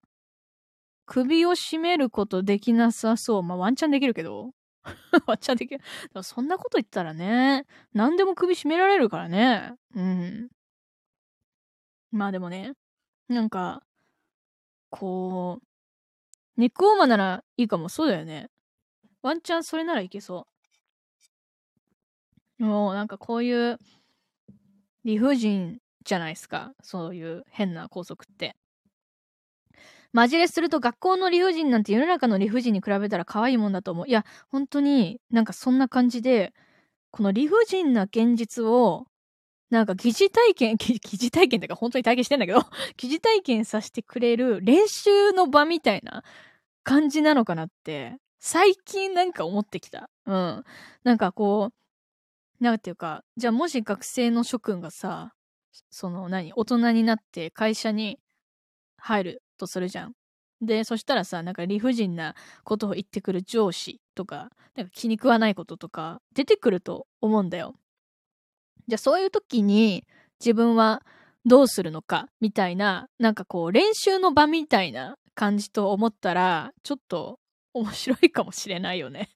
[1.07, 3.43] 首を絞めることできなさそう。
[3.43, 4.53] まあ、ワンチャンできるけど。
[5.27, 5.81] ワンチャンできる。
[5.81, 9.75] でもそんなこと言ったらね、何でも首絞められるからね。
[9.95, 10.49] うん。
[12.17, 12.73] まあでもね、
[13.29, 13.83] なんか、
[14.89, 17.91] こう、ネックウォーマーならいいかも。
[17.91, 18.49] そうだよね。
[19.23, 20.47] ワンチャンそれならいけそ
[22.59, 22.65] う。
[22.65, 23.79] もうなんかこういう
[25.05, 26.73] 理不尽じゃないですか。
[26.83, 28.57] そういう変な校則って。
[30.13, 34.09] マジレすると学校の理不尽なんて世の中の理不尽に比べたら可愛いもんだと思う。
[34.09, 36.55] いや、本当になんかそんな感じで、
[37.11, 39.07] この理不尽な現実を、
[39.71, 42.61] なんか疑似体験、 疑似体験ってか本当に体験してんだけど、
[42.97, 46.23] 疑似体験させてくれる練習の場みたいな
[46.85, 50.09] 感じなのかなって、最近なんか思ってきた。
[50.27, 50.65] うん。
[51.05, 51.73] なんかこ
[52.61, 55.35] う、なんていうか、じゃあもし学生の諸君がさ、
[55.91, 58.19] その何、大人になって会社に
[58.99, 60.15] 入るとするじゃん。
[60.63, 67.75] で、そしたらさ、なんか理不尽なことを言ってくる上司とか、なんか気に食わないこととか出てくると思うんだよ。
[68.89, 70.05] じゃあそういう時に
[70.41, 71.03] 自分は
[71.45, 77.39] どうするのかみたいな、なんかこう練習の場みたいな感じと思ったら、ちょっと
[77.73, 79.31] 面白いかもしれないよね。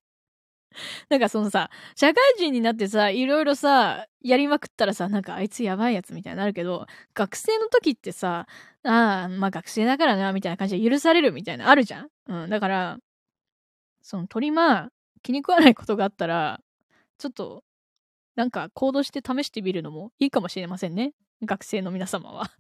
[1.09, 8.47] なんかそのさ、社会人になってさ、いろいろさ、やりまくったらさ、なんかあいつやばいやつみたいになるけど、学生の時ってさ、
[8.85, 12.51] ああ、まあ学生だからな、みたいな感じで許されるみたいなあるじゃんうん。
[12.51, 12.99] だから、
[14.03, 14.91] その鳥間、
[15.23, 16.61] 気に食わないことがあったら、
[17.19, 17.63] ちょっと、
[18.41, 21.13] なんか行動して試してみるのもいいかもしれませんね。
[21.45, 22.51] 学生の皆様は。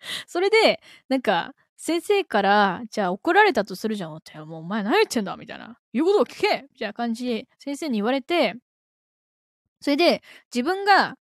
[0.26, 4.14] それで、なんか、先生から、じゃあ怒られたとするじゃん。
[4.16, 5.34] ってもうお前何言ってんだ？
[5.38, 5.78] みたいな。
[5.94, 8.54] 言うことを聞けみたいな感じで先生に言われて、
[9.80, 10.22] それで
[10.54, 11.14] 自分が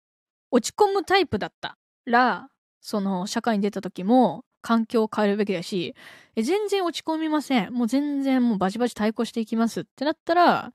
[0.50, 2.48] 落ち込むタイプだったら、
[2.80, 5.94] その社会に出た時も環境を変えるべきだし、
[6.34, 7.72] え全然落ち込みません。
[7.72, 10.72] もう全然もうバチバチ対抗していきますってなったら、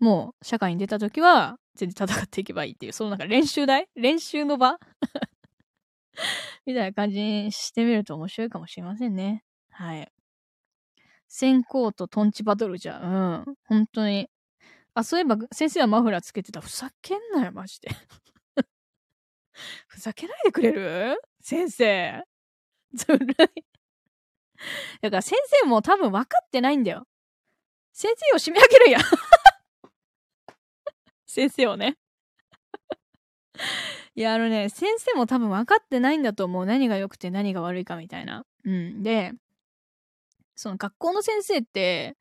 [0.00, 3.88] もう社会に出た時は全然戦っていけばいいっていう、そのなんか練習台？
[3.94, 4.78] 練習の場？
[6.66, 9.44] みたいな感じにしてみると面白いかもしれませんね。
[9.70, 10.12] はい。
[11.28, 12.98] 先行とトンチバトルじゃ、
[13.46, 13.54] うん。
[13.66, 14.28] 本当に。
[14.94, 16.60] あ、そういえば先生はマフラーつけてた。
[16.60, 17.88] ふざけんなよ、マジで。
[19.86, 21.22] ふざけないでくれる？
[21.40, 22.24] 先生。
[22.92, 23.64] ずるい。
[25.00, 27.06] だから先生も多分分かってないんだよ。
[27.92, 28.98] 先生を締め上げるんや。
[31.30, 31.96] 先生をね。
[34.16, 36.66] いや、あのね、先生も多分分かってないんだと思う。
[36.66, 38.44] 何が良くて何が悪いかみたいな。
[38.64, 39.02] うん。
[39.04, 39.32] で、
[40.56, 42.16] その学校の先生って、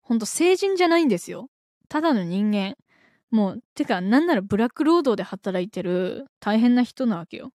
[0.00, 1.50] ほんと成人じゃないんですよ。
[1.90, 2.76] ただの人間。
[3.30, 7.52] もう、てか、なんならブラック労働で働いてる大変な人なわけよ。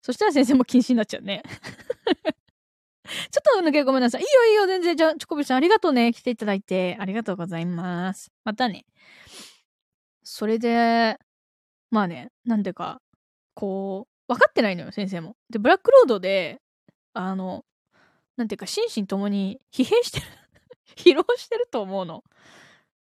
[0.00, 1.42] そしたら先生も禁止になっちゃうね。
[3.04, 4.22] ちょっと抜けごめんなさい。
[4.22, 4.96] いいよいいよ、全然。
[4.96, 6.12] じゃあ、チョコビさんありがとうね。
[6.12, 6.96] 来ていただいて。
[7.00, 8.30] ありがとうございます。
[8.44, 8.86] またね。
[10.24, 11.18] それで、
[11.90, 13.00] まあね、なんでか、
[13.54, 15.36] こう、分かってないのよ、先生も。
[15.50, 16.60] で、ブラックロードで、
[17.14, 17.64] あの、
[18.36, 20.26] なんていうか、心身ともに疲弊してる
[20.96, 22.24] 疲労してると思うの。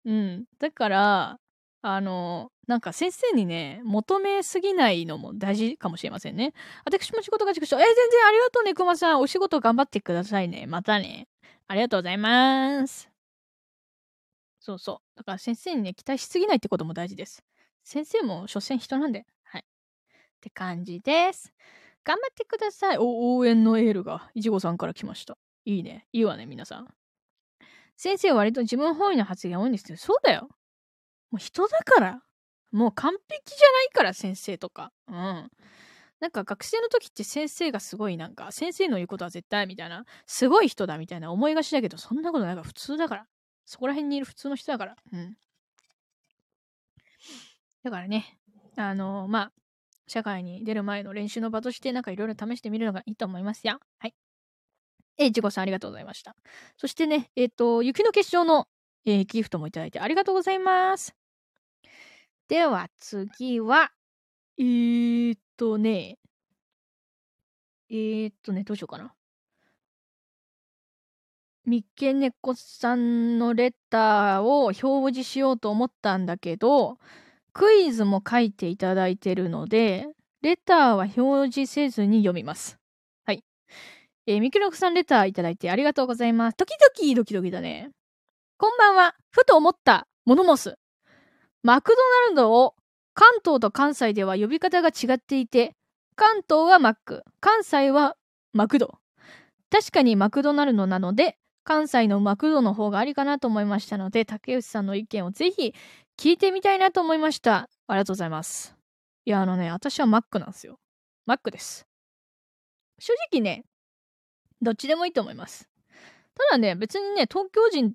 [0.05, 0.45] うん。
[0.59, 1.39] だから、
[1.81, 6.53] あの、なんか先生にね、求めすぎないのも大事かもしれませんね。
[6.85, 7.77] 私も仕事が畜生。
[7.77, 9.21] え、全然ありがとうね、熊さん。
[9.21, 10.65] お仕事頑張ってくださいね。
[10.67, 11.27] またね。
[11.67, 13.12] ありがとうございます。
[14.63, 15.17] そうそう。
[15.17, 17.43] だから先生にね、期待しすぎないってことも大事です。
[17.83, 19.25] 先生も所詮人なんで。
[19.43, 19.61] はい。
[19.61, 19.65] っ
[20.39, 21.51] て感じです。
[22.05, 22.97] 頑張ってください。
[22.97, 25.37] お、応援のエールが、いちごさんから来ました。
[25.65, 26.07] いいね。
[26.13, 26.87] いいわね、皆さん。
[27.97, 29.97] 先生割と自分本位の発言多いんですよ。
[29.97, 30.47] そうだよ。
[31.29, 32.21] もう人だから。
[32.71, 34.93] もう完璧じゃないから、先生とか。
[35.09, 35.51] うん。
[36.21, 43.27] なんか学生の時って先生がすごいなんか、先生の言うことは絶対みたいな、すごい人だみたいな思いがちだけど、そんなことないから普通だから。
[43.65, 44.95] そこら辺にいる普通の人だから。
[45.11, 45.37] うん。
[47.83, 48.37] だからね、
[48.75, 49.51] あのー、まあ、
[50.07, 53.79] 社会に出る前の練習の場として、なんかいろいろ試してみるのがいいと思いますよ。
[53.99, 54.13] はい。
[55.17, 56.35] えいちごさんありがとうございました。
[56.77, 58.67] そしてね、えっ、ー、と、雪の結晶の、
[59.05, 61.15] えー、ギフトもいただいてありがとうございます。
[62.47, 63.91] では次は、
[64.57, 66.17] えー、っとね、
[67.89, 69.13] えー、っとね、どうしようかな。
[71.65, 76.97] 三毛猫さんのレターを表示しようと思ったんだけど、
[77.53, 80.07] クイズも書いていただいてるので、
[80.41, 82.77] レターは表示せずに読みます。
[83.25, 83.43] はい。
[84.27, 86.57] えー、ミキロクさんレターいただいてありがとうございます。
[86.57, 87.91] ドキドキドキドキだね。
[88.57, 89.15] こんばんは。
[89.31, 90.75] ふと思ったモノモス。
[91.61, 92.75] マクドナルドを
[93.13, 95.75] 関東と関西では呼び方が違っていて、
[96.15, 98.17] 関東はマック、関西は
[98.51, 98.99] マクド。
[99.69, 105.73] 確かにマクドナルドなので、関西のマクドの方がありかなと思いましたので、竹内さんの意見をぜひ
[106.17, 107.69] 聞いてみたいなと思いました。
[107.87, 108.75] ありがとうございます。
[109.25, 110.79] いや、あのね、私は Mac なんですよ。
[111.27, 111.87] Mac です。
[112.99, 113.63] 正直ね、
[114.61, 115.69] どっちでもいいと思います。
[116.35, 117.93] ただね、別にね、東京人、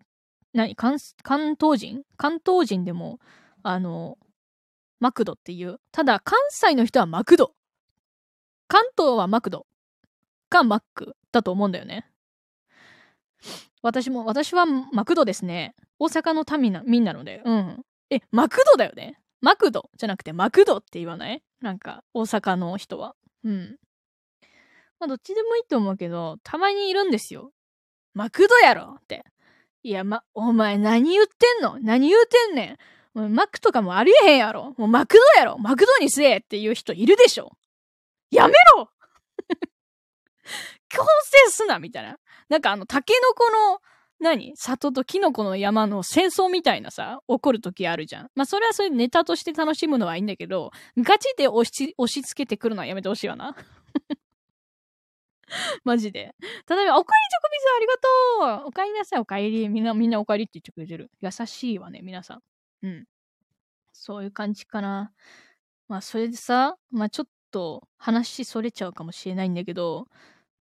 [0.55, 2.03] 何関関東人？
[2.17, 3.19] 関東人でも、
[3.63, 4.17] あの、
[5.01, 5.79] マクドっていう。
[5.93, 7.53] ただ、関西の人はマクド。
[8.67, 9.67] 関東はマクド
[10.49, 12.11] かマックだと思うんだよね。
[13.83, 15.75] 私も、私はマクドですね。
[15.99, 17.43] 大阪の民な、民なので。
[17.45, 17.85] うん。
[18.11, 19.19] え、マクドだよね？
[19.41, 19.91] マクド？
[19.97, 21.43] じゃなくてマクドって言わない？
[21.61, 23.15] なんか、大阪の人は。
[23.45, 23.77] うん。
[24.99, 27.53] まあ、どっちでもいいと思うけど、たまにいるんですよ。
[28.15, 29.25] マクドやろって。
[29.85, 31.79] いや、ま、お前何言ってんの？
[31.81, 32.79] 何言うてんね
[33.15, 33.35] ん？
[33.35, 34.75] マックとかもありえへんやろ。
[34.77, 35.59] もうマクドやろ。
[35.59, 37.53] マクドにせえっていう人いるでしょ。
[38.31, 38.91] やめろ
[40.89, 41.03] 強
[41.47, 42.19] 制すなみたいな。
[42.49, 43.81] なんかあの、タケノコの、
[44.21, 44.57] 何？
[44.57, 48.31] 里とキノコの山の戦争みたいなさ、起こる時あるじゃん。
[48.35, 53.55] まあ、それはそれネタとして楽しむのはいいんだけど、ガチで押し、押し付けてくるのはやめてほしいわな。
[55.85, 56.35] マジで。
[56.69, 57.93] 例えば、おかえりチョコビスありが
[58.61, 59.69] とうおかえりなさい、おかえり。
[59.69, 61.11] みんな、みんなおかえりって言ってくれてる。
[61.21, 62.43] 優しいわね、皆さん。
[62.83, 63.07] うん。
[63.93, 65.13] そういう感じかな。
[65.89, 70.07] まあ、それでさ、まあ、ちょっと話それちゃうかもしれないんだけど、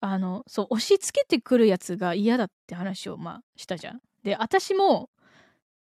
[0.07, 4.01] あの、そう、押し付けてくるやつが嫌だって話を、まあ、したじゃん。
[4.23, 5.09] で、私も、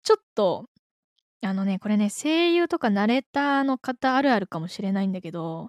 [0.03, 0.71] ちょっと、
[1.43, 5.69] あのね、これね、声優とかナレーターの方あるあるかもしれないんだけど、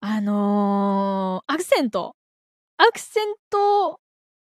[0.00, 2.16] あのー、アクセント。
[2.76, 3.98] アクセント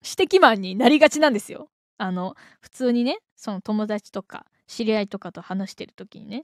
[0.04, 1.70] 指摘マンになりがちなんですよ。
[1.98, 6.44] あの、普通にね、その友達とか、知り合いとかと話してる時にね。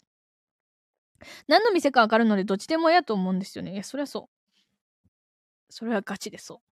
[1.48, 3.74] 何の店かわかるのでどっちでも嫌と思うんですよね。
[3.74, 4.42] いや、そりゃそう。
[5.70, 6.71] それはガチでそう。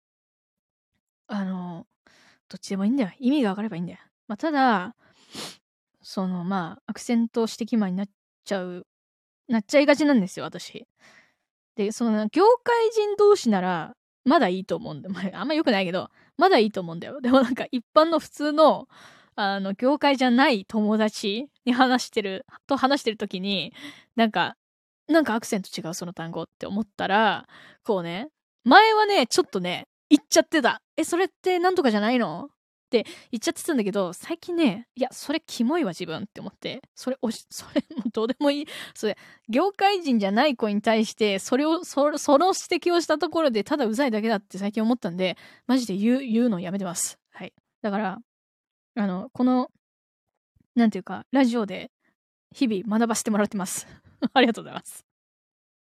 [1.29, 1.85] あの、
[2.49, 3.11] どっちでもいいんだよ。
[3.19, 3.99] 意味がわかればいいんだよ。
[4.27, 4.95] まあ、ただ、
[6.01, 8.07] その、まあ、アクセント指摘マンになっ
[8.45, 8.87] ちゃう、
[9.47, 10.87] なっちゃいがちなんですよ、私。
[11.75, 15.13] で、その、業界人同士なら、まだいいと思うんだよ。
[15.13, 17.21] まあ、あんま良くないけど、まだいいと思うんだよ。
[17.21, 18.87] でもなんか、一般の普通の、
[19.35, 23.71] あの、業界じゃない友達に話してる、と話してる時に、
[24.15, 24.57] なんか、
[25.07, 27.47] なんかアクセント違うその単語って思ったら、
[27.83, 28.29] こうね、
[28.63, 30.81] 前はね、ちょっとね、言っちゃってた。
[30.97, 32.49] え、それってなんとかじゃないの？
[32.89, 38.67] って言っちゃってたんだけど、最近ね、いや、それキモいわ自分って思って、それ、おし、 それもどうでもいい。
[38.95, 39.15] それ、
[39.47, 47.19] 業界人じゃない子に対して、それを、そその指摘をしたところで、ただうざいだけだって最近思ったんで、マジで言う、言うのやめてます。
[47.31, 47.53] はい。
[47.83, 48.17] だから、
[48.95, 49.69] あの、この、
[50.75, 51.91] なんていうか、ラジオで、
[52.55, 53.85] 日々学ばせてもらってます。
[54.33, 55.08] ありがとうございます。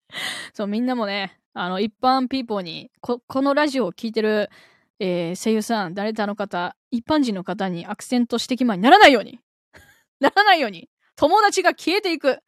[0.54, 4.50] そう、みんなもね、あの、一般ピーポーに、こ、このラジオを聞いてる、
[4.98, 9.40] えー、声優さん、誰かの方、一般人の方にアクセント指摘前にならないように
[10.20, 12.42] ならないように友達が消えていく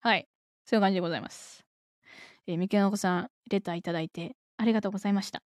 [0.00, 0.28] はい。
[0.64, 1.64] そういう感じでございます。
[2.46, 5.42] えー、みけのこさん、レターいただいてありがとうございました。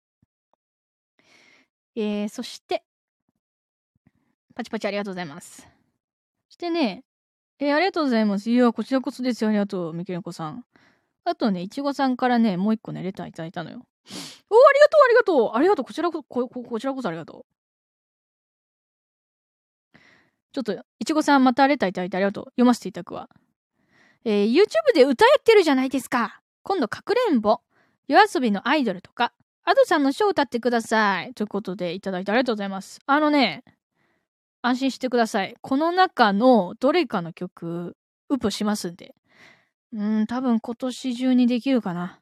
[1.96, 2.84] えー、そして、
[4.56, 5.62] パチパチありがとうございます。
[6.50, 7.04] そしてね、
[7.60, 8.50] えー、ありがとうございます。
[8.50, 9.50] いや、こちらこそですよ。
[9.50, 10.66] ありがとう、みけのこさん。
[11.30, 13.86] あとね、いちごさんからね、もう一個ね、レターいただいたのよ。
[14.50, 17.46] おありがとう、ありがとう、ありがとう、こちらこ、こ、こちらこそありがと
[19.96, 20.00] う。
[20.54, 22.46] ちょっと、いちごさんまたレターいただいてありがとう。
[22.52, 23.30] 読ませていただくわ。
[24.24, 26.40] えー、YouTube で歌やってるじゃないですか。
[26.64, 27.60] 今度、かくれんぼ、
[28.08, 29.34] 夜遊びのアイドルとか、
[29.66, 31.34] アドさんのショーを歌ってください。
[31.34, 33.02] ということで、いただいてありがとうございます。
[33.06, 33.66] あのね、
[34.62, 35.56] 安心してください。
[35.60, 37.98] この中のどれかの曲、
[38.30, 39.14] ウプしますんで。
[39.94, 42.20] うん、多分今年中にできるかな。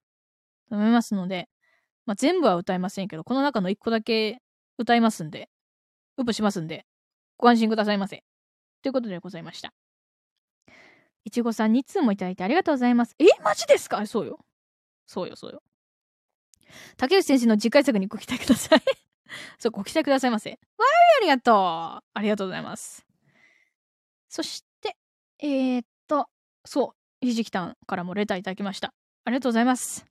[0.69, 1.49] と思いますので、
[2.05, 4.41] まあ、全部は歌いませんけど、この中の一個だけ
[4.77, 5.49] 歌いますんで、
[6.17, 6.85] ウップしますんで、
[7.37, 8.23] ご安心くださいませ。
[8.81, 9.73] ということでございました。
[11.23, 13.15] いちごさん2通もいただいてありがとうございます。
[13.19, 14.05] えマジですか？
[14.05, 14.39] そうよ。
[15.07, 15.63] そうよ、そうよ。
[16.97, 18.81] 竹内先生の次回作にご期待ください
[19.57, 20.51] そう、ご期待くださいませ。
[20.51, 20.59] わーい、
[21.17, 21.55] ありがとう。
[21.55, 23.05] ありがとうございます。
[24.29, 24.97] そして、
[25.39, 26.29] えー、っと、
[26.63, 28.93] そう、ひじきたんからもレターいただきました。
[29.23, 30.05] ありがとうございます。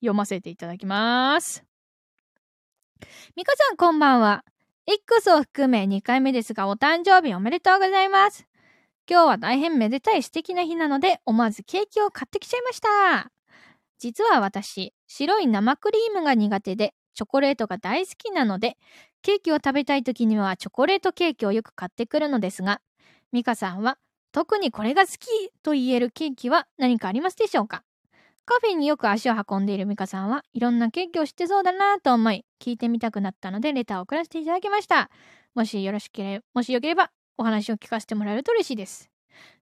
[0.00, 1.64] 読ませていただきます。
[3.36, 4.44] みかさんこんばんは。
[4.86, 8.46] X を含め2回目ですがお誕生日おめでとうございます。
[9.08, 13.30] 今日は大変めでたい素敵な日なので思わずケーキを買ってきちゃいました。
[13.98, 18.78] 実は私、白い生クリームが苦手でチョコレートが大好きなので
[19.22, 22.80] ケーキを食べたい時にはチョコレートケーキをよく買ってくるのですが、
[23.32, 23.98] ミカさんは
[24.32, 25.26] 特にこれが好き
[25.62, 27.82] と言えるケーキは何かありますでしょうか？
[28.46, 35.10] カフェによく足を運んでいるミカさんはいろんなケーキを知ってそうだなと思い聞いてみたくなったのでレターを送らせていただきました。
[35.54, 39.10] もしよろしければ、もしよければお話を聞かせてもらえると嬉しいです。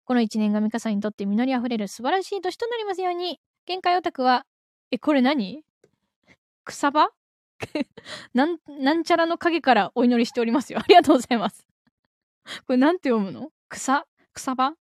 [0.05, 3.41] この一年がミカさんにとって実りあふれる素晴らしい年となりますように。
[3.67, 4.47] 限界オタクは、
[4.91, 5.63] え、これ何？
[6.65, 7.11] 草場
[8.33, 10.79] なん、なんちゃらの影からお祈りしておりますよ。
[10.79, 11.67] ありがとうございます。
[12.67, 13.51] これなんて読むの？
[13.69, 14.07] 草？
[14.39, 14.75] 草場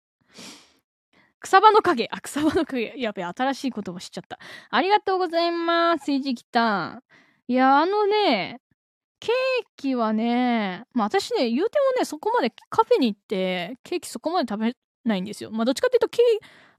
[1.40, 2.08] 草場の影。
[2.12, 2.94] あ、草場の影。
[2.96, 4.38] やべ、新しい言葉知っちゃった。
[4.70, 6.12] ありがとうございます。
[6.12, 7.02] いじきたん。
[7.48, 8.60] いや、あのね、
[9.18, 15.50] ケーキはね、まあ私ね、言うてもね、そこまでカフェに行って、ケーキそこまで食べないんですよ。
[15.50, 16.22] まあどっちかっていうと、ケ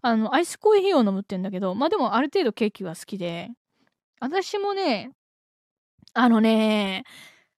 [0.01, 3.49] あの、アイスコーヒーを飲むってんだけど、まあでもある程度ケーキが好きで、
[4.21, 5.11] 私もね、
[6.13, 7.03] あのね、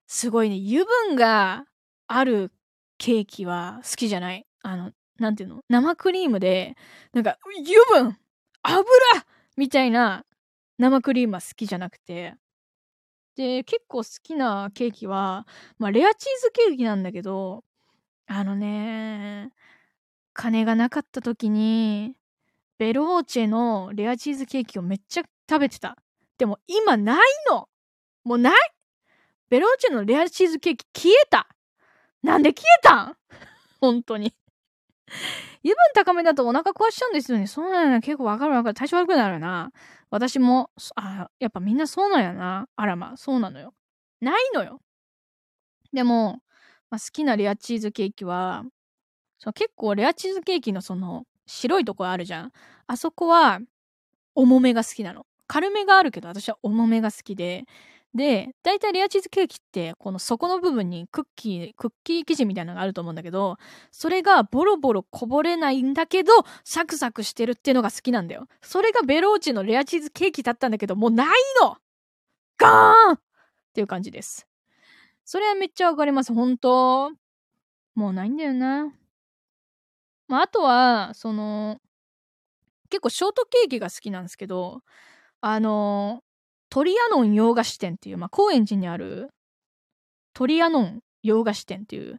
[0.07, 1.65] すごいね、油分が
[2.07, 2.51] ある
[2.97, 4.45] ケーキは好きじゃない？
[4.63, 4.91] あの、
[5.21, 5.61] なんていうの？
[5.69, 6.75] 生クリームで、
[7.13, 8.17] なんか、油分
[8.63, 8.83] 油
[9.55, 10.25] みたいな
[10.77, 12.35] 生クリームは好きじゃなくて。
[13.35, 15.47] で、結構好きなケーキは、
[15.79, 17.63] まあ、レアチーズケーキなんだけど、
[18.27, 19.51] あのね、
[20.33, 22.15] 金がなかった時に、
[22.79, 25.97] ベローチェのレアチーズケーキをめっちゃ食べてた。
[26.37, 27.17] でも今ない
[27.49, 27.69] の！
[28.23, 28.55] もうない！
[29.49, 31.47] ベローチェのレアチーズケーキ消えた！
[32.23, 33.17] なんで消えたん？
[33.79, 34.33] 本当に。
[35.63, 37.47] 油分高めだとお腹壊しちゃうんですよね。
[37.47, 38.01] そうなんやな。
[38.01, 38.73] 結構わかるわかる。
[38.73, 39.71] 体調悪くなるな。
[40.09, 42.67] 私も、あ、やっぱみんなそうなんやな。
[42.75, 43.73] あらま、そうなのよ。
[44.21, 44.81] ないのよ。
[45.93, 46.41] でも、
[46.89, 48.63] まあ、好きなレアチーズケーキは、
[49.39, 52.51] そ結構レアチーズケーキのその白いとこあるじゃん。
[52.87, 53.59] あそこは
[54.35, 55.25] 重めが好きなの。
[55.47, 57.65] 軽めがあるけど私は重めが好きで、
[58.13, 63.57] で、だいたいレアチーズケーキって、この底の部分にクッキー、クッキー生地みたいなのがあると思うんだけど、
[63.91, 66.33] それがボロボロこぼれないんだけど、
[66.65, 68.47] サクサクしてるっていうのが好きなんだよ。
[68.61, 71.27] それがベローチのレアチーズケーキだったんだけど、もうない
[71.61, 71.77] の
[72.57, 73.19] ガーンっ
[73.73, 74.47] ていう感じです。
[75.25, 77.11] それはめっちゃわかります、本当
[77.95, 78.93] もうないんだよな。
[80.27, 81.79] まあ、あとは、その、
[82.89, 84.81] 結構ショートケーキが好きなんですけど、
[85.41, 86.23] あの
[86.71, 89.29] トリアノン洋菓子店っていう、まあ、高円寺にある
[90.33, 92.17] トリアノン洋菓子店っていう、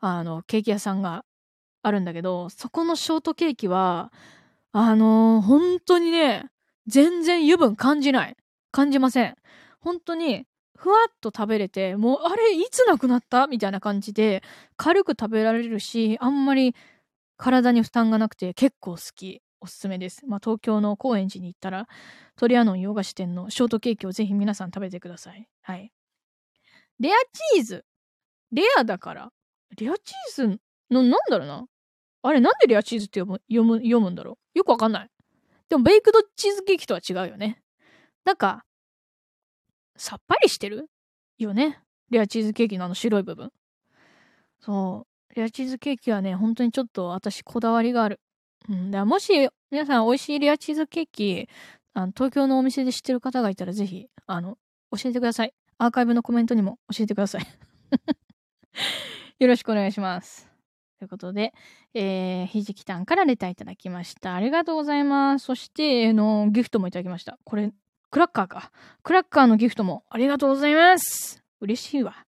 [0.00, 1.24] あの、ケーキ屋さんが
[1.82, 4.10] あるんだけど、そこのショートケーキは、
[4.72, 6.46] あのー、本当にね、
[6.86, 8.36] 全然油分感じない。
[8.72, 9.36] 感じません。
[9.80, 10.46] 本当に、
[10.76, 13.46] ふわっと食べれて、もう、あれ、いつなくなった？
[13.48, 14.42] みたいな感じで、
[14.78, 16.74] 軽く食べられるし、あんまり
[17.36, 19.42] 体に負担がなくて結構好き。
[19.60, 20.26] おすすめです。
[20.26, 21.88] まあ、東京の高円寺に行ったら、
[22.36, 25.48] トリアノン洋菓子店のショートケーキをぜひ皆さん食べてください。
[25.62, 25.92] はい。
[26.98, 27.14] レア
[27.54, 27.84] チーズ。
[28.52, 29.32] レアだから。
[29.76, 31.66] レアチーズの、なんだろうな。
[32.22, 35.10] あれ、なんでレアチーズって読む、読む、読むんだろうよくわかんない。
[35.68, 37.62] でも、ベイクドチーズケーキとは違うよね。
[38.24, 38.64] なんか、
[39.96, 40.90] さっぱりしてる
[41.38, 41.80] よね。
[42.10, 43.50] レアチーズケーキのあの白い部分。
[44.60, 45.34] そう。
[45.34, 48.20] レアチーズケーキはね、本当にちょっと私こだわりがある。
[48.68, 48.90] うん。
[48.90, 51.48] だもし、皆さん美味しいレアチーズケーキ
[51.94, 54.58] あの、東京のお店で知ってる方がいたらぜひ、あの、
[54.96, 55.54] 教えてください。
[55.78, 57.46] アーカイブのコメントにも教えてください。
[59.38, 60.50] よろしくお願いします。
[60.98, 61.54] ということで、
[61.94, 64.34] えー、ひじきたんからレターいただきました。
[64.34, 65.46] ありがとうございます。
[65.46, 67.38] そして、あの、ギフトもいただきました。
[67.44, 67.72] これ、
[68.10, 68.70] クラッカーか。
[69.02, 71.42] クラッカーのギフトもありがとうございます。
[71.60, 72.26] 嬉しいわ。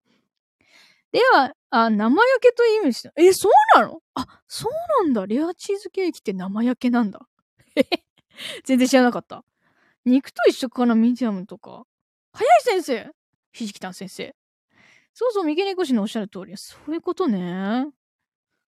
[1.12, 3.12] では、あ、生焼けという意味です。
[3.16, 4.02] え、そうなの？
[4.14, 4.72] あ、そう
[5.04, 5.26] なんだ。
[5.26, 7.26] レアチーズケーキって生焼けなんだ。
[8.64, 9.42] 全然知らなかった。
[10.04, 10.94] 肉と一緒かな？
[10.94, 11.86] ミディアムとか。
[12.34, 13.10] 早い先生
[13.52, 14.36] ひじきたん先生。
[15.14, 16.54] そうそう、三毛猫氏のおっしゃる通り。
[16.58, 17.86] そういうことね。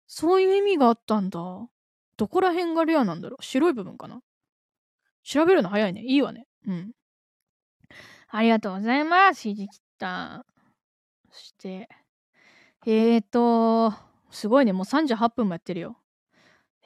[0.08, 1.38] そういう意味があったんだ。
[2.16, 3.44] どこら辺がレアなんだろう？
[3.44, 4.20] 白い部分かな？
[5.22, 6.02] 調べるの早いね。
[6.02, 6.48] いいわね。
[6.66, 6.92] うん。
[8.26, 9.42] ありがとうございます。
[9.42, 10.44] ひじきたん。
[11.30, 11.88] そして、
[12.90, 13.92] えーと、
[14.30, 14.72] すごいね。
[14.72, 15.98] もう38分もやってるよ。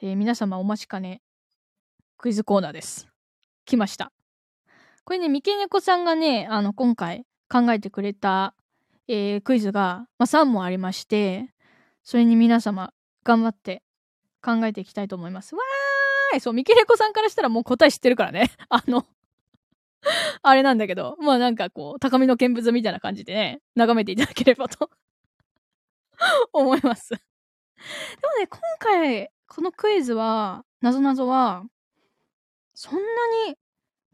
[0.01, 1.21] えー、皆様お待ちかね。
[2.17, 3.07] クイズコーナーです。
[3.63, 4.11] 来ました。
[5.05, 8.53] これね、三毛猫さんがね、あの、今回考えてくれた、
[9.07, 11.53] えー、クイズが、まあ、3問ありまして、
[12.03, 12.91] それに皆様、
[13.23, 13.81] 頑張って
[14.43, 15.55] 考えていきたいと思います。
[15.55, 18.51] わーいそう、三毛猫さんからしたらもう答え知ってるからね。
[18.67, 19.05] あの
[20.41, 24.89] あれなんだけど、まあなんかこう、高みの見物みたいな感じでね、眺めていただければと
[26.53, 27.09] 思います。
[27.09, 31.65] でもね、今回、このクイズは、なぞなぞは、
[32.73, 33.57] そんなに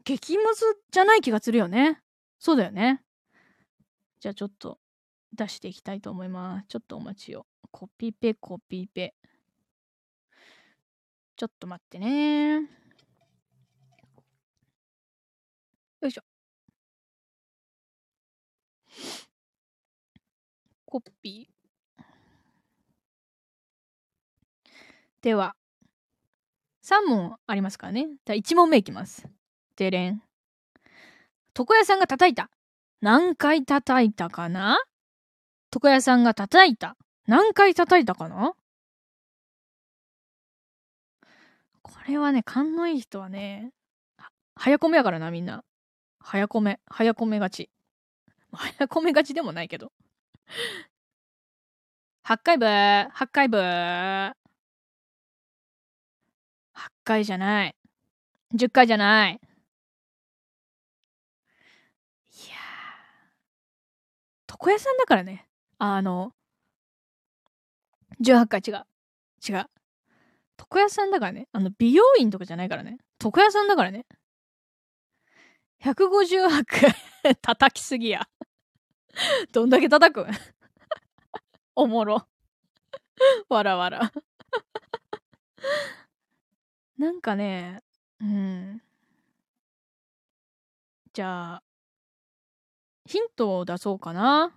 [0.04, 2.00] 激ムズじゃない気がするよね。
[2.38, 3.02] そうだよね。
[4.20, 4.78] じゃあちょっと
[5.32, 6.66] 出していきたいと思います。
[6.68, 7.46] ちょっとお待ちを。
[7.70, 9.14] コピペ、コピペ。
[11.36, 12.56] ちょっと待ってね。
[16.00, 16.22] よいしょ。
[20.84, 21.59] コピー。
[25.22, 25.54] では、
[26.84, 28.06] 3問ありますからね。
[28.24, 29.28] じゃあ1問目いきます。
[29.76, 30.22] てれん。
[31.56, 32.50] 床屋さんが叩いた。
[33.02, 34.78] 何回叩いたかな？
[35.74, 36.96] 床屋さんが叩いた。
[37.26, 38.54] 何回叩いたかな？
[41.82, 43.72] これはね、勘のいい人はね、
[44.56, 45.64] 早込めやからな、みんな。
[46.18, 47.70] 早込め、早込めがち。
[48.52, 49.92] 早込めがちでもないけど。
[52.26, 53.58] 8回部、8回部。
[53.58, 54.32] 8
[57.10, 57.74] 回じゃない。
[58.54, 59.32] 10回じゃない。
[59.32, 59.36] い
[62.48, 64.52] やー。
[64.52, 65.48] 床屋さんだからね。
[65.78, 66.32] あの、
[68.22, 68.86] 18回違う。
[69.48, 69.66] 違う。
[70.58, 71.48] 床屋さんだからね。
[71.52, 72.98] あの、美容院とかじゃないからね。
[73.22, 74.06] 床屋さんだからね。
[75.82, 78.28] 158回 叩きすぎや。
[79.52, 80.26] どんだけ叩く
[81.74, 82.28] おもろ。
[83.48, 84.12] わらわら。
[87.00, 87.82] なんかね、
[88.20, 88.82] うん。
[91.14, 91.62] じゃあ、
[93.06, 94.52] ヒントを出そうかな。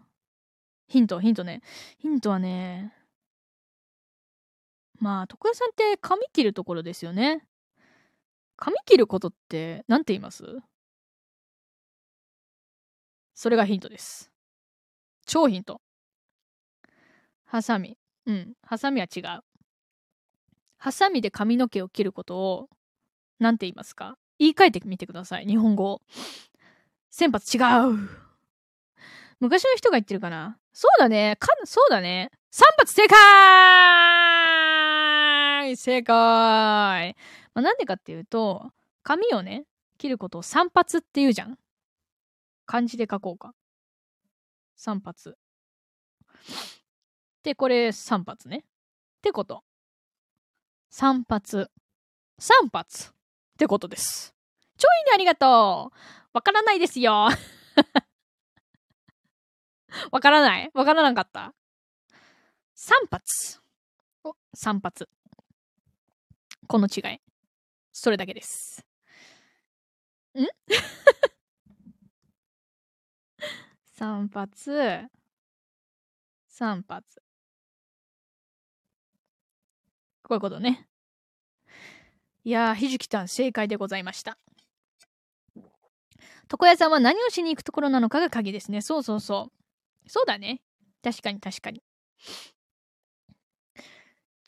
[0.89, 1.61] ヒント、ヒントね。
[1.99, 2.93] ヒントはね、
[4.99, 7.47] まあ、床屋さんって髪切るところですよね。
[8.57, 10.43] 髪切ることって何て言います？
[13.35, 14.29] それがヒントです。
[15.25, 15.79] 超ヒント。
[17.45, 17.97] ハサミ。
[18.25, 18.53] うん。
[18.63, 19.43] ハサミは違う。
[20.83, 22.67] ハサミで髪の毛を切ることを
[23.39, 24.17] 何て言いますか？
[24.37, 25.45] 言い換えてみてください。
[25.45, 26.01] 日本語。
[27.09, 27.63] 先発違う。
[29.39, 30.57] 昔の人が言ってるかな？
[30.73, 31.37] そうだね。
[31.39, 32.31] か、そうだね。
[32.51, 33.15] 3発正解
[35.77, 37.15] 正解、
[37.53, 38.69] まあ、なんでかっていうと、
[39.03, 39.63] 髪をね、
[39.97, 41.57] 切ることを3発って言うじゃん。
[42.65, 43.53] 漢字で書こうか。
[44.77, 45.37] 3発。
[47.41, 48.57] で、これ3発ね。
[48.57, 48.61] っ
[49.21, 49.63] てこと。
[50.93, 51.71] 3発。
[52.39, 53.09] 3発。
[53.09, 53.13] っ
[53.57, 54.35] てことです。
[54.77, 55.97] ちょいねありがとう
[56.33, 57.13] わからないですよ
[60.11, 60.69] わからない？
[60.75, 61.55] わからなかった
[62.75, 63.59] ？3発。
[64.23, 65.09] お、3発。
[66.67, 67.19] この違い。
[67.91, 68.85] それだけです。
[70.35, 70.45] ん？
[73.97, 75.09] 3発、
[76.51, 77.22] 3発。
[80.33, 80.87] こういうことね。
[82.43, 84.39] いやー、ひじきたん正解でございました。
[86.51, 88.81] 床屋さんは何をしに行くところなのかが鍵ですね。
[88.81, 89.51] そうそうそ
[90.05, 90.09] う。
[90.09, 90.61] そうだね。
[91.03, 91.83] 確かに確かに。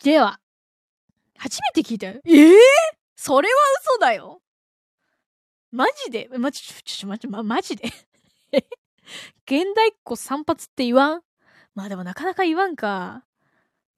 [0.03, 0.39] では、
[1.37, 2.19] 初めて聞いたよ。
[2.25, 2.57] ええー、
[3.15, 3.53] それは
[3.93, 4.41] 嘘だよ。
[5.71, 6.29] マジで？
[6.37, 7.91] ま、ちょ、ちょ、待って、ま、マジで？
[9.45, 11.21] 現代っ子散髪って言わん？
[11.75, 13.23] まあでもなかなか言わんか。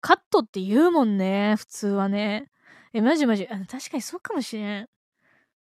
[0.02, 2.50] カットって言うもんね、普通はね。
[2.94, 3.48] え、マジマジ。
[3.48, 4.90] あ確かにそうかもしれん。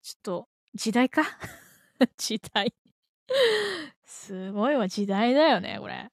[0.02, 1.24] ちょっと、時代か
[2.18, 2.74] 時代
[4.06, 6.10] すごいわ、時代だよね、これ。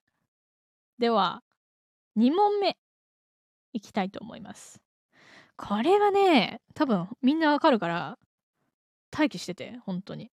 [0.98, 1.42] では、
[2.16, 2.76] 2問目、
[3.72, 4.80] いきたいと思います。
[5.56, 8.18] これはね、多分みんなわかるから、
[9.12, 10.30] 待機してて、本当に。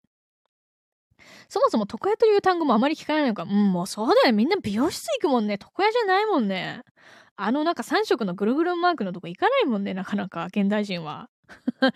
[1.49, 3.45] そもそも床屋という単語もあまり聞かないのか。
[3.45, 4.35] うん、もうそうだよ。
[4.35, 5.59] みんな美容室行くもんね。
[5.61, 6.83] 床屋じゃないもんね。
[7.37, 11.28] あのなんか3色のぐるぐるマークのとこ行かないもんね、なかなか、現代人は。
[11.80, 11.91] ド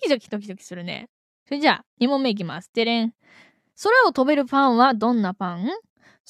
[0.00, 1.08] キドキドキドキするね。
[1.46, 2.70] それじゃあ、2問目いきます。
[2.70, 3.12] てれん。
[3.82, 5.68] 空を飛べるパンはどんなパン？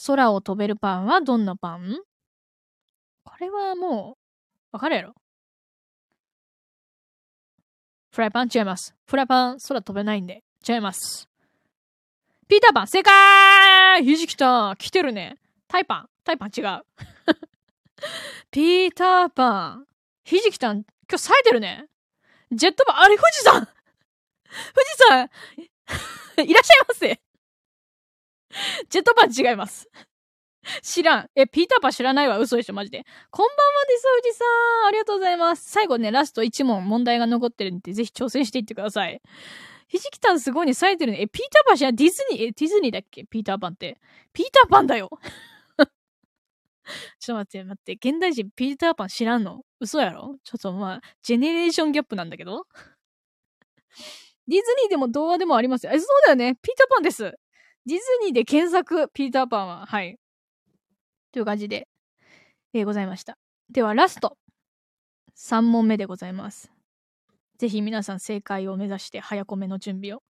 [0.07, 1.99] 空を飛べるパンはどんなパン？
[3.25, 4.17] これはも
[4.73, 5.15] う、わかるやろ。
[8.13, 8.95] フライパン違います。
[9.07, 11.29] フライパン空飛べないんで、違います。
[12.49, 15.37] ピーターパン正解ひじきた来てるね。
[15.69, 16.83] タイパンタイパン違う。
[18.51, 19.87] ピーターパン。
[20.25, 21.87] ひじきたん、今日冴えてるね。
[22.53, 23.69] ジェットバン、あれ、富士山富
[24.87, 25.29] 士
[26.37, 27.21] 山 いらっしゃいませ。
[28.89, 29.89] ジェットバン違います。
[30.83, 31.31] 知らん。
[31.35, 32.39] え、ピーターパン知らないわ。
[32.39, 33.05] 嘘でしょ、マジで。
[33.31, 34.45] こんばんはです、富士さ
[34.85, 34.87] ん。
[34.89, 35.71] ありがとうございます。
[35.71, 39.21] 最後ね、ラスト1問問題が残ってるんで、ぜひ挑戦していってください。
[39.89, 41.21] ひじきたんすごいね、冴えてるね。
[41.21, 43.25] え、ピーターパン知らんディズニー、え、ディズニーだっけ？
[43.25, 44.01] ピーターパンって。
[44.33, 45.11] ピーターパンだよ。
[47.19, 48.11] ちょっと待って、待って。
[48.11, 49.63] 現代人ピーターパン知らんの？
[49.81, 50.37] 嘘やろ？
[50.45, 52.67] ちょっとまあ、ジェネレーションギャップなんだけど？
[54.47, 55.93] ディズニーでも動画でもありますよ。
[55.93, 56.57] え、そうだよね。
[56.61, 57.23] ピーターパンです。
[57.87, 59.87] ディズニーで検索、ピーターパンは。
[59.87, 60.19] はい。
[61.33, 61.89] という感じで、
[62.75, 63.39] えー、ございました。
[63.71, 64.37] では、ラスト。
[65.37, 66.71] 3問目でございます。
[67.59, 70.23] ぜひ皆さん正解を目指して早込めの準備を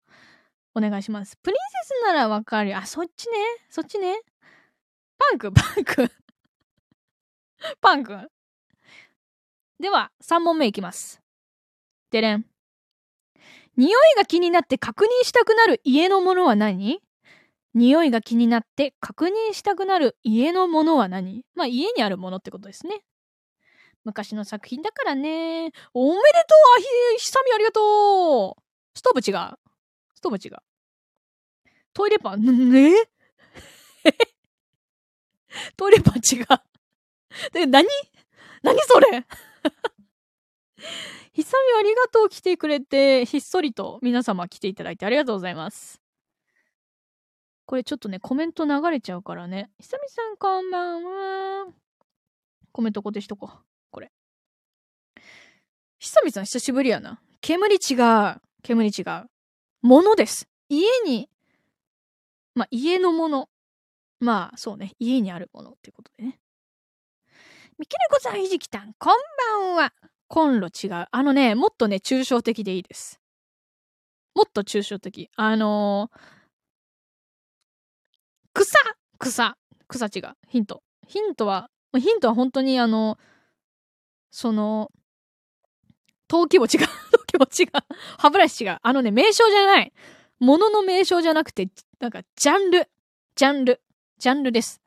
[0.76, 1.38] お願いします。
[1.38, 2.78] プリンセスならわかるよ。
[2.78, 3.38] あ、そっちね。
[3.70, 4.22] そっちね。
[5.18, 6.12] パンク、パンク
[7.82, 8.28] パン君。
[9.80, 11.22] では、3問目いきます。
[12.12, 12.46] でれん。
[13.76, 17.02] 匂いが気になって確認したくなる家のものは何？
[17.74, 21.44] 匂いが気になって確認したくなる家のものは何？
[21.56, 23.02] まあ家にあるものってことですね。
[24.04, 25.72] 昔の作品だからね。
[25.94, 26.82] おめでとうあ
[27.16, 28.62] ひ、ひさみありがとう
[28.96, 29.58] ストーブ違う。
[30.14, 30.58] ストーブ違う。
[31.94, 32.94] トイレパン、ね？
[35.78, 36.73] トイレパン違う。
[37.52, 37.88] で、何？
[38.62, 39.26] 何それ？
[41.34, 46.02] ひさみありがとう来てくれて、ひっそりと皆様来ていただいてありがとうございます。
[47.66, 49.72] これちょっとね、コメント流れちゃうからね。
[49.80, 51.68] ひさみさんこんばんは。
[52.72, 53.58] コメント固定しとこう。
[53.90, 54.12] これ。
[55.98, 57.22] ひさみさん久しぶりやな。
[57.42, 58.42] 煙違う。
[58.62, 59.30] 煙違う。
[59.82, 60.48] ものです。
[60.70, 61.30] 家に、
[62.54, 63.50] まあ、家のもの。
[64.20, 64.94] まあ、そうね。
[65.00, 66.40] 家にあるものってことでね。
[67.84, 69.18] みきねこさん、ひじきたん、こん
[69.60, 69.92] ばんは。
[70.30, 71.08] コンロ違う。
[71.12, 73.20] あのね、もっとね、抽象的でいいです。
[74.34, 75.30] もっと抽象的。
[75.36, 76.20] あのー
[78.54, 78.78] 草
[79.20, 79.58] 草
[79.90, 80.32] 草違う。
[80.48, 80.82] ヒント。
[81.06, 83.18] ヒントは、ヒントは本当にあの、
[84.32, 84.90] その、
[86.30, 86.88] 陶器も違う。
[87.12, 87.84] 陶器も違う。
[88.18, 88.78] 歯ブラシ違う。
[88.82, 89.92] あのね、名称じゃない。
[90.40, 91.68] ものの名称じゃなくて、
[92.00, 92.90] なんか、ジャンル。
[93.36, 93.82] ジャンル。
[94.20, 94.83] ジャンルです。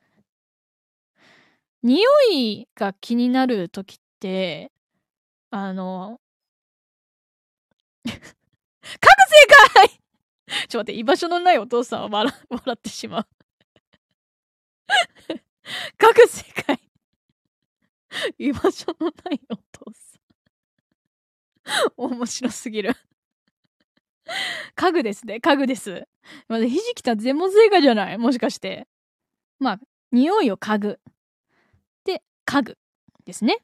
[1.86, 4.72] 匂いが気になるときって、
[5.50, 6.20] あの、
[8.04, 9.88] 各正解
[10.68, 13.26] ちょっと待って、居場所のないお父さんは笑 笑ってしまう。
[15.98, 16.80] 各世界
[18.38, 20.18] 居場所のないお父さ
[21.90, 22.94] ん 面白すぎる
[24.74, 25.40] 家具ですね。
[25.40, 26.06] 家具です。
[26.48, 28.18] まだひじきた全問正解じゃない？
[28.18, 28.86] もしかして。
[29.58, 29.80] まあ、
[30.12, 31.00] 匂いを嗅ぐ。
[32.46, 32.78] 家具
[33.26, 33.58] ですね。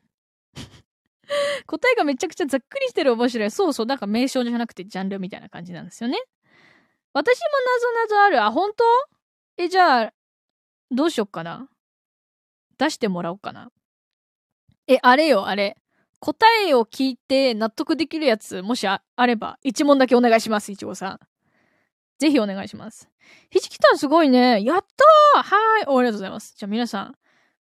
[1.66, 3.51] 答えがめちゃくちゃざっくりしてる面白い。
[3.51, 3.87] そうそう。
[3.87, 6.18] なんか名称じゃなくてジャンルみたいな感じなんですよね。
[7.14, 7.45] 私も
[8.07, 8.43] 謎謎ある。
[8.43, 8.85] あ、本当？
[9.57, 10.12] え、じゃあ、
[10.91, 11.68] どうしよっかな？
[12.76, 13.70] 出してもらおうかな。
[14.89, 15.76] え、あれよ、あれ。
[16.20, 21.20] 答えを聞いて納得できるやつ、もしあれば、一問だけお願いします、いちごさん。
[22.18, 23.09] ぜひお願いします。
[23.51, 24.62] ひじきたんすごいね。
[24.62, 24.87] やっ
[25.35, 26.55] たーはいありがとうございます。
[26.57, 27.14] じゃあ皆さん、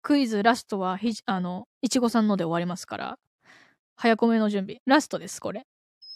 [0.01, 3.19] クイズラストはひ、あの、いちごさんので終わりますから、
[3.95, 4.81] 早込めの準備。
[4.85, 5.65] ラストです、これ。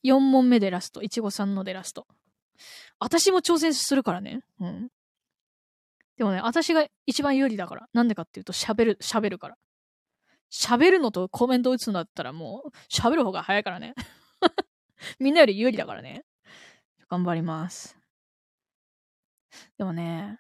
[0.04, 1.02] 4問目でラスト。
[1.02, 2.08] いちごさんのでラスト。
[3.00, 4.42] 私も挑戦するからね。
[4.60, 4.90] うん。
[6.18, 7.88] でもね、私が一番有利だから。
[7.94, 9.58] なんでかっていうと、喋る、喋るから。
[10.52, 13.94] 喋るのとコメント打つのだったらもう、喋る方が早いからね。
[15.20, 16.24] みんなより有利だからね。
[17.10, 17.98] 頑張ります。
[19.78, 20.40] でもね、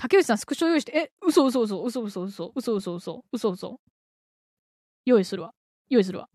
[0.00, 3.80] 竹内さんスクショ用意して、え、嘘嘘嘘、嘘嘘嘘、嘘嘘嘘、嘘嘘。
[5.04, 5.52] 用意するわ。
[5.90, 6.30] 用意するわ。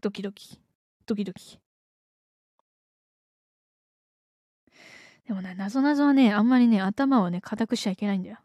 [0.00, 0.60] ドキドキ。
[1.06, 1.58] ドキドキ。
[5.26, 8.38] でもね、なぞなぞはね、あんまりね、頭をね、固くしちゃいけないんだよ。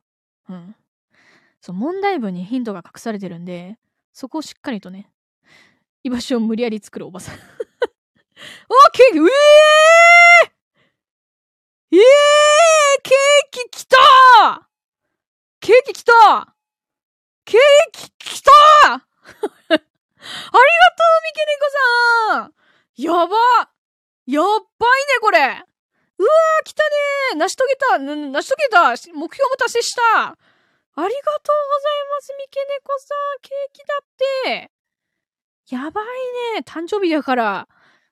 [0.49, 0.76] うん。
[1.62, 3.78] そう、問題文にヒントが隠されてるんで、
[4.14, 5.12] そこをしっかりとね、
[6.03, 7.36] 居場所を無理やり作るおばさん。
[7.38, 7.39] お
[8.93, 10.49] ケー、うえー
[11.92, 12.00] えー
[13.02, 14.70] ケーキ来た！
[15.60, 16.56] ケーキ来た！
[17.46, 18.52] ケーキ来た！
[18.94, 19.08] あり
[19.72, 19.82] がとう、
[21.24, 22.54] 三毛猫さん！
[22.96, 23.36] やば！
[24.28, 24.46] やっ
[24.78, 25.40] ばいね、これ！
[25.40, 26.96] うわー、来たね！
[27.34, 27.98] ー成し遂げた！
[27.98, 28.90] 成し遂げた！
[28.90, 30.02] 目標も達成した！
[30.22, 31.14] ありがとうござい
[32.12, 33.40] ます、三毛猫さん！
[33.42, 34.06] ケーキだっ
[34.44, 34.72] て！
[35.70, 36.06] やばい
[36.56, 36.60] ね！
[36.66, 37.68] 誕生日だから。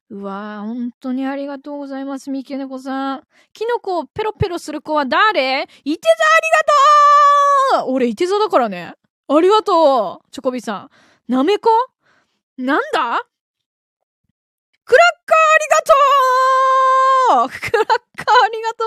[0.09, 3.23] うわー、本当にありがとうございます、三毛猫さん。
[3.51, 5.63] キノコをペロペロする子は誰？
[5.83, 6.25] いて座あ
[7.73, 8.93] りがとう俺、いて座だからね。
[9.27, 10.89] ありがとうチョコビさ
[11.27, 11.31] ん。
[11.31, 11.69] なめこ？
[12.57, 13.21] なんだ？
[14.85, 18.85] クラッカーありがとうクラッカーありがと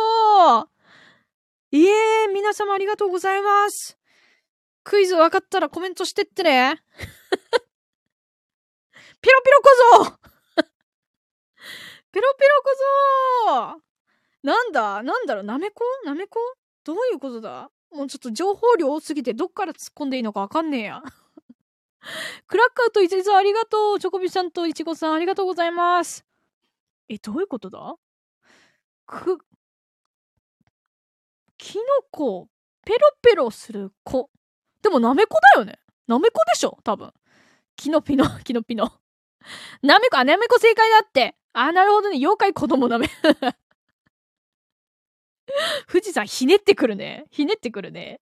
[0.66, 3.98] ういえー、皆様ありがとうございます。
[4.82, 6.82] クイズ分かったらコメントしてってね。
[9.20, 10.29] ピロピロ小僧
[12.12, 13.80] ピロピロ小僧
[14.42, 15.02] なんだ？
[15.02, 15.44] なんだろう？
[15.44, 16.38] なめこなめこ
[16.84, 17.70] どういうことだ？
[17.92, 21.02] もうちょっと情報量多すぎてどっから突っ込んでいいのかわかんねえや。
[22.46, 24.00] クラッカーとイチゾありがとう。
[24.00, 26.24] チョコビさんとイチゴさんありがとうございます。
[27.08, 27.96] え、どういうことだ？
[29.06, 29.38] く、
[31.58, 32.48] キノコ、
[32.86, 34.30] ペロペロする子。
[34.80, 35.78] でもなめこだよね？
[36.06, 36.78] なめこでしょ？
[36.84, 37.12] 多分。
[37.76, 38.92] キノピノ、キノピノ。
[39.82, 41.36] なめこ、あ、なめこ正解だって。
[41.52, 42.16] あ、なるほどね。
[42.16, 43.08] 妖怪子供なめ。
[45.88, 47.24] 富士山ひねってくるね。
[47.30, 48.20] ひねってくるね。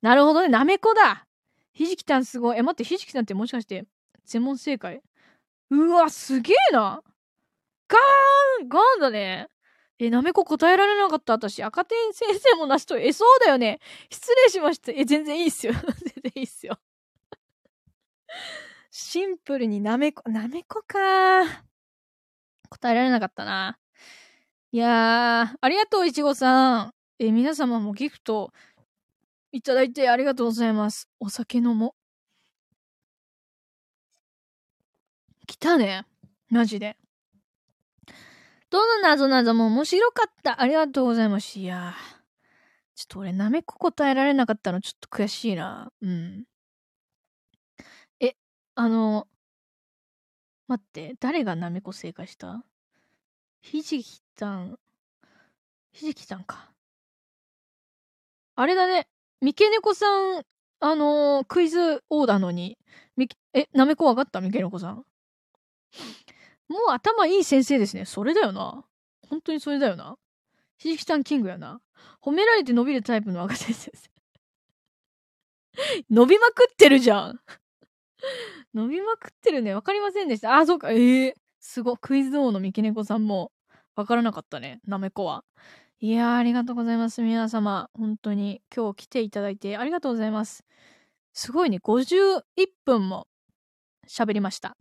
[0.00, 0.48] なるほどね。
[0.48, 1.26] なめこだ。
[1.72, 2.58] ひじきたんすごい。
[2.58, 3.84] え、待って、ひじきたんってもしかして、
[4.24, 5.02] 全問正解？
[5.70, 7.02] うわ、すげえな。
[7.88, 9.48] ガーンガーンだね。
[9.98, 11.62] え、なめこ答えられなかった私。
[11.62, 13.78] 赤点先生もなしと、え、そうだよね。
[14.10, 14.92] 失礼しました。
[14.92, 15.72] え、全然いいっすよ。
[16.22, 16.78] 全でいいっすよ。
[18.90, 21.64] シンプルになめこ、なめこか。
[22.72, 23.78] 答えられなかったな。
[24.72, 26.94] いやー、ありがとう、いちごさん。
[27.18, 28.52] えー、皆様もギフト
[29.52, 31.08] いただいてありがとうございます。
[31.20, 31.94] お酒飲も。
[35.46, 36.06] 来たね。
[36.48, 36.96] マジで。
[38.70, 40.62] どの謎謎も面白かった。
[40.62, 41.58] ありがとうございます。
[41.58, 42.22] いやー。
[42.94, 45.92] ちょっと俺、なめこ答えられなかったのちょっと悔しいな。
[46.00, 46.44] うん。
[48.20, 48.36] え、
[48.74, 49.28] あの、
[50.68, 52.64] 待って、誰がなめこ正解した？
[53.60, 54.78] ひじきたん、
[55.92, 56.70] ひじきたんか。
[58.54, 59.08] あれだね、
[59.40, 60.06] 三毛猫さ
[60.38, 60.42] ん、
[60.80, 62.78] あのー、クイズ王だのに、
[63.16, 64.40] み、え、なめこわかった？
[64.40, 65.04] 三毛猫さん。
[66.68, 68.04] もう頭いい先生ですね。
[68.04, 68.84] それだよな。
[69.28, 70.16] 本当にそれだよな。
[70.78, 71.80] ひじきたんキングやな。
[72.22, 74.10] 褒められて伸びるタイプの若手先生。
[76.10, 77.40] 伸びまくってるじゃん。
[78.74, 79.74] 伸びまくってるね。
[79.74, 80.56] わかりませんでした。
[80.56, 80.90] あ、そうか。
[80.90, 81.96] ええー、すご。
[81.96, 83.52] クイズ王の三毛猫さんも
[83.94, 84.80] わからなかったね。
[84.86, 85.44] なめこは。
[86.00, 87.22] いやー、ありがとうございます。
[87.22, 87.90] 皆様。
[87.94, 90.64] 本当に今日来ていただいてありがとうございます。
[91.32, 91.78] すごいね。
[91.78, 92.42] 51
[92.84, 93.28] 分も
[94.08, 94.76] 喋りました。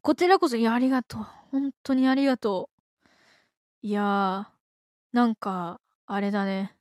[0.00, 1.22] こちらこそ、いや、ありがとう。
[1.50, 2.78] 本当にありがとう。
[3.82, 6.76] いやー、なんか、あれだね。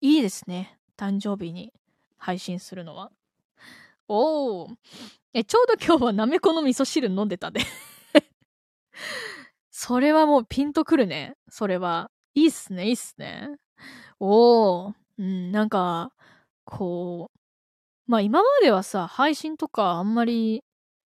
[0.00, 0.78] いいですね。
[0.96, 1.72] 誕生日に
[2.16, 3.10] 配信するのは。
[4.08, 4.70] おお。
[5.34, 7.60] え、ちょうど今日はなめこの味噌汁飲んでたで
[9.70, 11.36] それはもうピンとくるね。
[11.48, 12.10] それは。
[12.34, 13.56] いいっすね、いいっすね。
[14.18, 14.94] おお。
[15.18, 16.12] うん、なんか、
[16.64, 17.38] こう、
[18.10, 20.64] まあ今まではさ、配信とかあんまり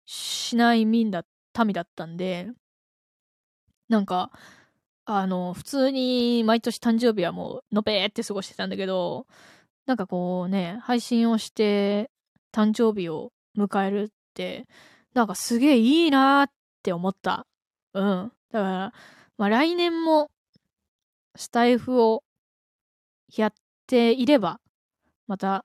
[0.07, 1.25] しない民だ、
[1.65, 2.49] 民だったんで、
[3.89, 4.31] なんか、
[5.05, 9.27] あの、普通に毎年誕生日はもうのぺーって過ごしてたんだけど、
[9.87, 12.11] なんかこうね、配信をして
[12.59, 14.67] 誕生日を迎えるって、
[15.15, 16.51] なんかすげえいいなーっ
[16.83, 17.47] て思った。
[17.95, 18.33] うん。
[18.51, 18.93] だから、
[19.37, 20.29] まあ来年も
[21.37, 22.25] スタイフを
[23.37, 23.53] やっ
[23.87, 24.61] ていれば、
[25.29, 25.65] また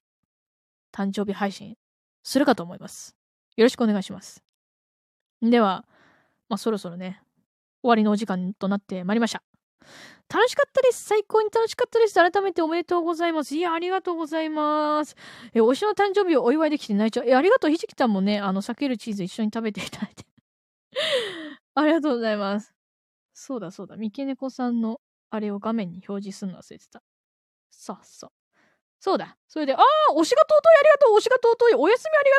[0.93, 1.77] 誕生日配信
[2.21, 3.15] するかと思います。
[3.55, 4.43] よろしくお願いします。
[5.41, 5.85] では、
[6.47, 7.23] まあそろそろね、
[7.81, 9.41] 終わりのお時間となってまいりました。
[10.29, 11.03] 楽しかったです。
[11.05, 12.15] 最高に楽しかったです。
[12.15, 13.55] 改めておめでとうございます。
[13.55, 15.15] いや、ありがとうございます。
[15.53, 17.25] え、推しの誕生日をお祝いできて泣いちゃう。
[17.27, 17.71] え、ありがとう。
[17.71, 20.25] ひじきたんもね、あの、避けるチーズ一緒に食べていただいて。
[21.75, 22.73] ありがとうございます。
[23.33, 23.95] そうだそうだ。
[23.95, 27.01] 三毛猫さんのあれを画面に表示するの忘れてた。
[27.71, 28.31] さあさあ。
[28.99, 29.37] そうだ。
[29.47, 29.81] それで、ああ
[30.15, 32.37] 推しが尊いありがとう推しが尊いおやすみありが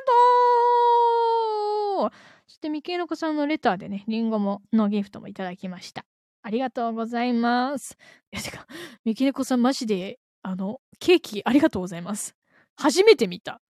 [2.09, 2.11] とう
[2.47, 6.07] そして、三毛の子さんのレターでね、リンゴも、のギフトもいただきました。
[6.45, 7.97] ありがとうございます。
[8.31, 8.67] いや、てか、
[9.03, 12.37] 三毛猫さんマジで、あの、ケーキありがとうございます。
[12.77, 13.63] 初めて見た。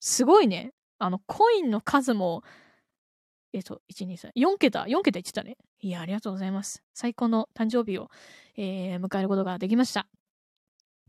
[0.00, 0.72] すごいね。
[0.98, 2.42] あの、コインの数も、
[3.52, 5.56] えっと、1、2、3、4桁、4桁言ってたね。
[5.78, 6.82] いや、ありがとうございます。
[6.94, 8.10] 最高の誕生日を、
[8.56, 10.08] えー、迎えることができました。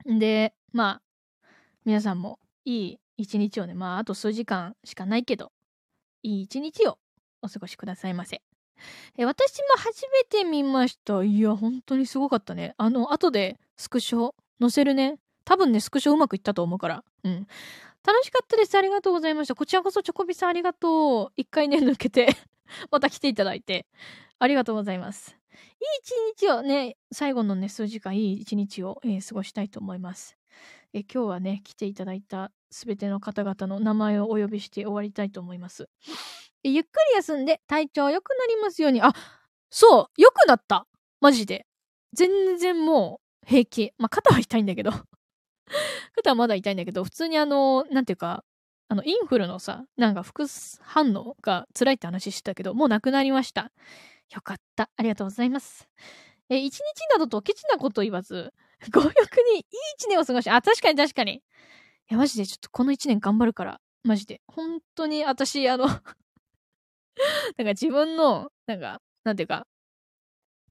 [0.08, 1.02] んで、ま
[1.44, 1.50] あ、
[1.84, 5.52] 皆さんもいい一日をね、まあ、あと数時間しかないけど、
[6.22, 7.00] いい一日を
[7.42, 8.44] お過ごしくださいませ。
[9.18, 11.24] え私も初めて見ました。
[11.24, 12.74] いや、本当にすごかったね。
[12.78, 15.18] あの、後でスクショ載せるね。
[15.44, 17.04] 多分ね、スクショうまくいったと思うから。
[17.24, 17.48] うん。
[18.06, 18.76] 楽しかったです。
[18.76, 19.56] ありがとうございました。
[19.56, 21.34] こちらこそチョコビさんありがとう。
[21.36, 22.36] 一回ね、抜けて
[22.92, 23.86] また来ていただいて。
[24.40, 25.38] ありがとうございます。
[25.52, 30.38] いい一日をね、最後のね、数時間いい一日を、えー、過ごしたいと思います。
[30.94, 35.90] え今日はね、来ていただいたすべての方々の名前をお呼びして終わりたいと思います。
[36.64, 39.02] ゆっくり休んで体調良くなりますように。
[39.02, 39.14] あ、
[39.70, 40.88] そう、良くなった。
[41.20, 41.66] マジで。
[42.14, 43.94] 全然もう平気。
[43.98, 44.92] まあ、肩は痛いんだけど
[46.16, 48.44] 肩はまだ痛いんだけど、普通にあの、なんていうか、
[48.90, 50.46] あの、インフルのさ、なんか副
[50.82, 53.72] 反応が辛いって話してたけど、もうなくなりました。
[54.34, 54.90] よかった。
[54.98, 55.88] ありがとうございます。
[56.50, 56.82] え、一日
[57.14, 58.54] などとケチなこと言わず、
[58.92, 59.64] 強欲にいい
[59.98, 61.36] 一年を過ごし、あ、確かに確かに。
[61.36, 61.42] い
[62.10, 63.80] や、マジでちょっとこの一年頑張るから。
[64.04, 64.42] マジで。
[64.48, 65.88] 本当に私、あの
[67.58, 69.68] なんか自分の、なんか、なんていうか、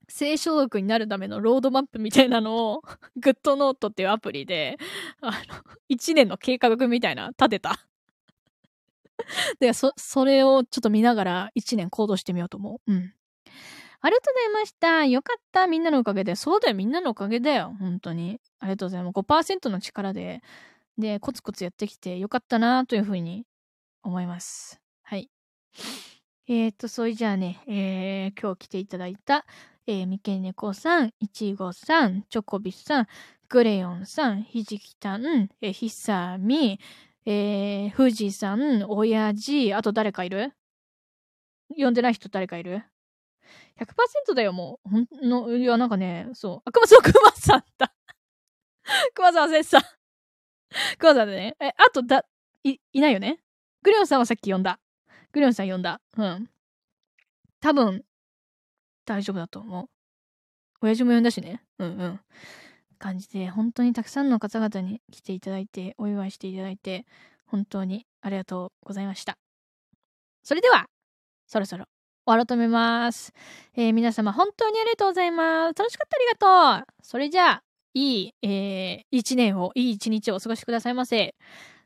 [0.09, 2.81] 性消毒になるためのロードマップみたいなのを、
[3.15, 4.77] グッドノートっていうアプリで、
[5.21, 5.33] あの、
[5.87, 7.87] 一年の計画みたいな、立てた。
[9.59, 12.91] で、そ、それをちょっと見ながら一年行動してみようと思う。
[12.91, 13.13] うん。
[14.03, 15.05] ありがとうございました。
[15.05, 15.67] よかった。
[15.67, 16.35] みんなのおかげで。
[16.35, 16.75] そうだよ。
[16.75, 17.75] みんなのおかげだよ。
[17.79, 18.41] 本当に。
[18.59, 19.13] ありがとうございます。
[19.13, 20.41] 5%の力で、
[20.97, 23.45] で、コツコツやってきてよかったなというふうに
[24.01, 24.81] 思います。
[25.03, 25.29] はい。
[26.47, 29.45] えー、と、それじゃあね、えー、今日来ていただいた、
[29.87, 33.07] えー、みけねこさん、いちごさん、チョコビさん、
[33.47, 36.79] クレヨンさん、ひじきたん、え、ひさみ、
[37.25, 40.51] えー、富士山、親父、あと誰かいる？
[41.77, 42.83] 呼んでない人誰かいる
[43.79, 44.89] ?100% だよ、もう。
[44.89, 46.61] ほんの、いや、なんかね、そう。
[46.65, 47.93] あ、くま、そう、くまさんだ。
[49.13, 49.81] くまさん忘れてた。
[50.97, 51.55] くまさんだね。
[51.61, 52.25] え、あと、だ、
[52.63, 53.39] い、いないよね？
[53.83, 54.79] グリオンさんはさっき呼んだ。
[55.31, 56.01] グリオンさん呼んだ。
[56.17, 56.49] うん。
[57.61, 58.03] 多分、
[59.05, 59.89] 大丈夫だと思う。
[60.81, 61.63] 親父も呼んだしね。
[61.79, 62.19] うんうん。
[62.97, 67.05] 感じで、本当にたくさんの方々に来ていただいて、お祝いしていただいて、
[67.45, 69.37] 本当にありがとうございました。
[70.43, 70.87] それでは、
[71.47, 71.85] そろそろ
[72.25, 73.33] 終わろうと思います。
[73.75, 75.77] えー、皆様本当にありがとうございます。
[75.77, 76.25] 楽しかったあり
[76.75, 76.93] がとう。
[77.03, 77.63] それじゃあ、
[77.93, 81.35] いい、えー、一年を、いい一日をお過ごしくださいませ。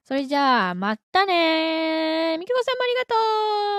[0.07, 2.37] それじゃあ、またねー。
[2.37, 3.15] みきこさんもありがと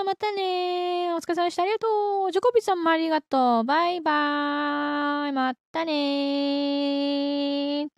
[0.01, 0.05] う。
[0.05, 1.15] またねー。
[1.15, 1.63] お疲れ様でした。
[1.63, 2.31] ありがとう。
[2.33, 3.63] ジョコビさんもありがとう。
[3.63, 5.31] バイバーイ。
[5.31, 7.96] またねー。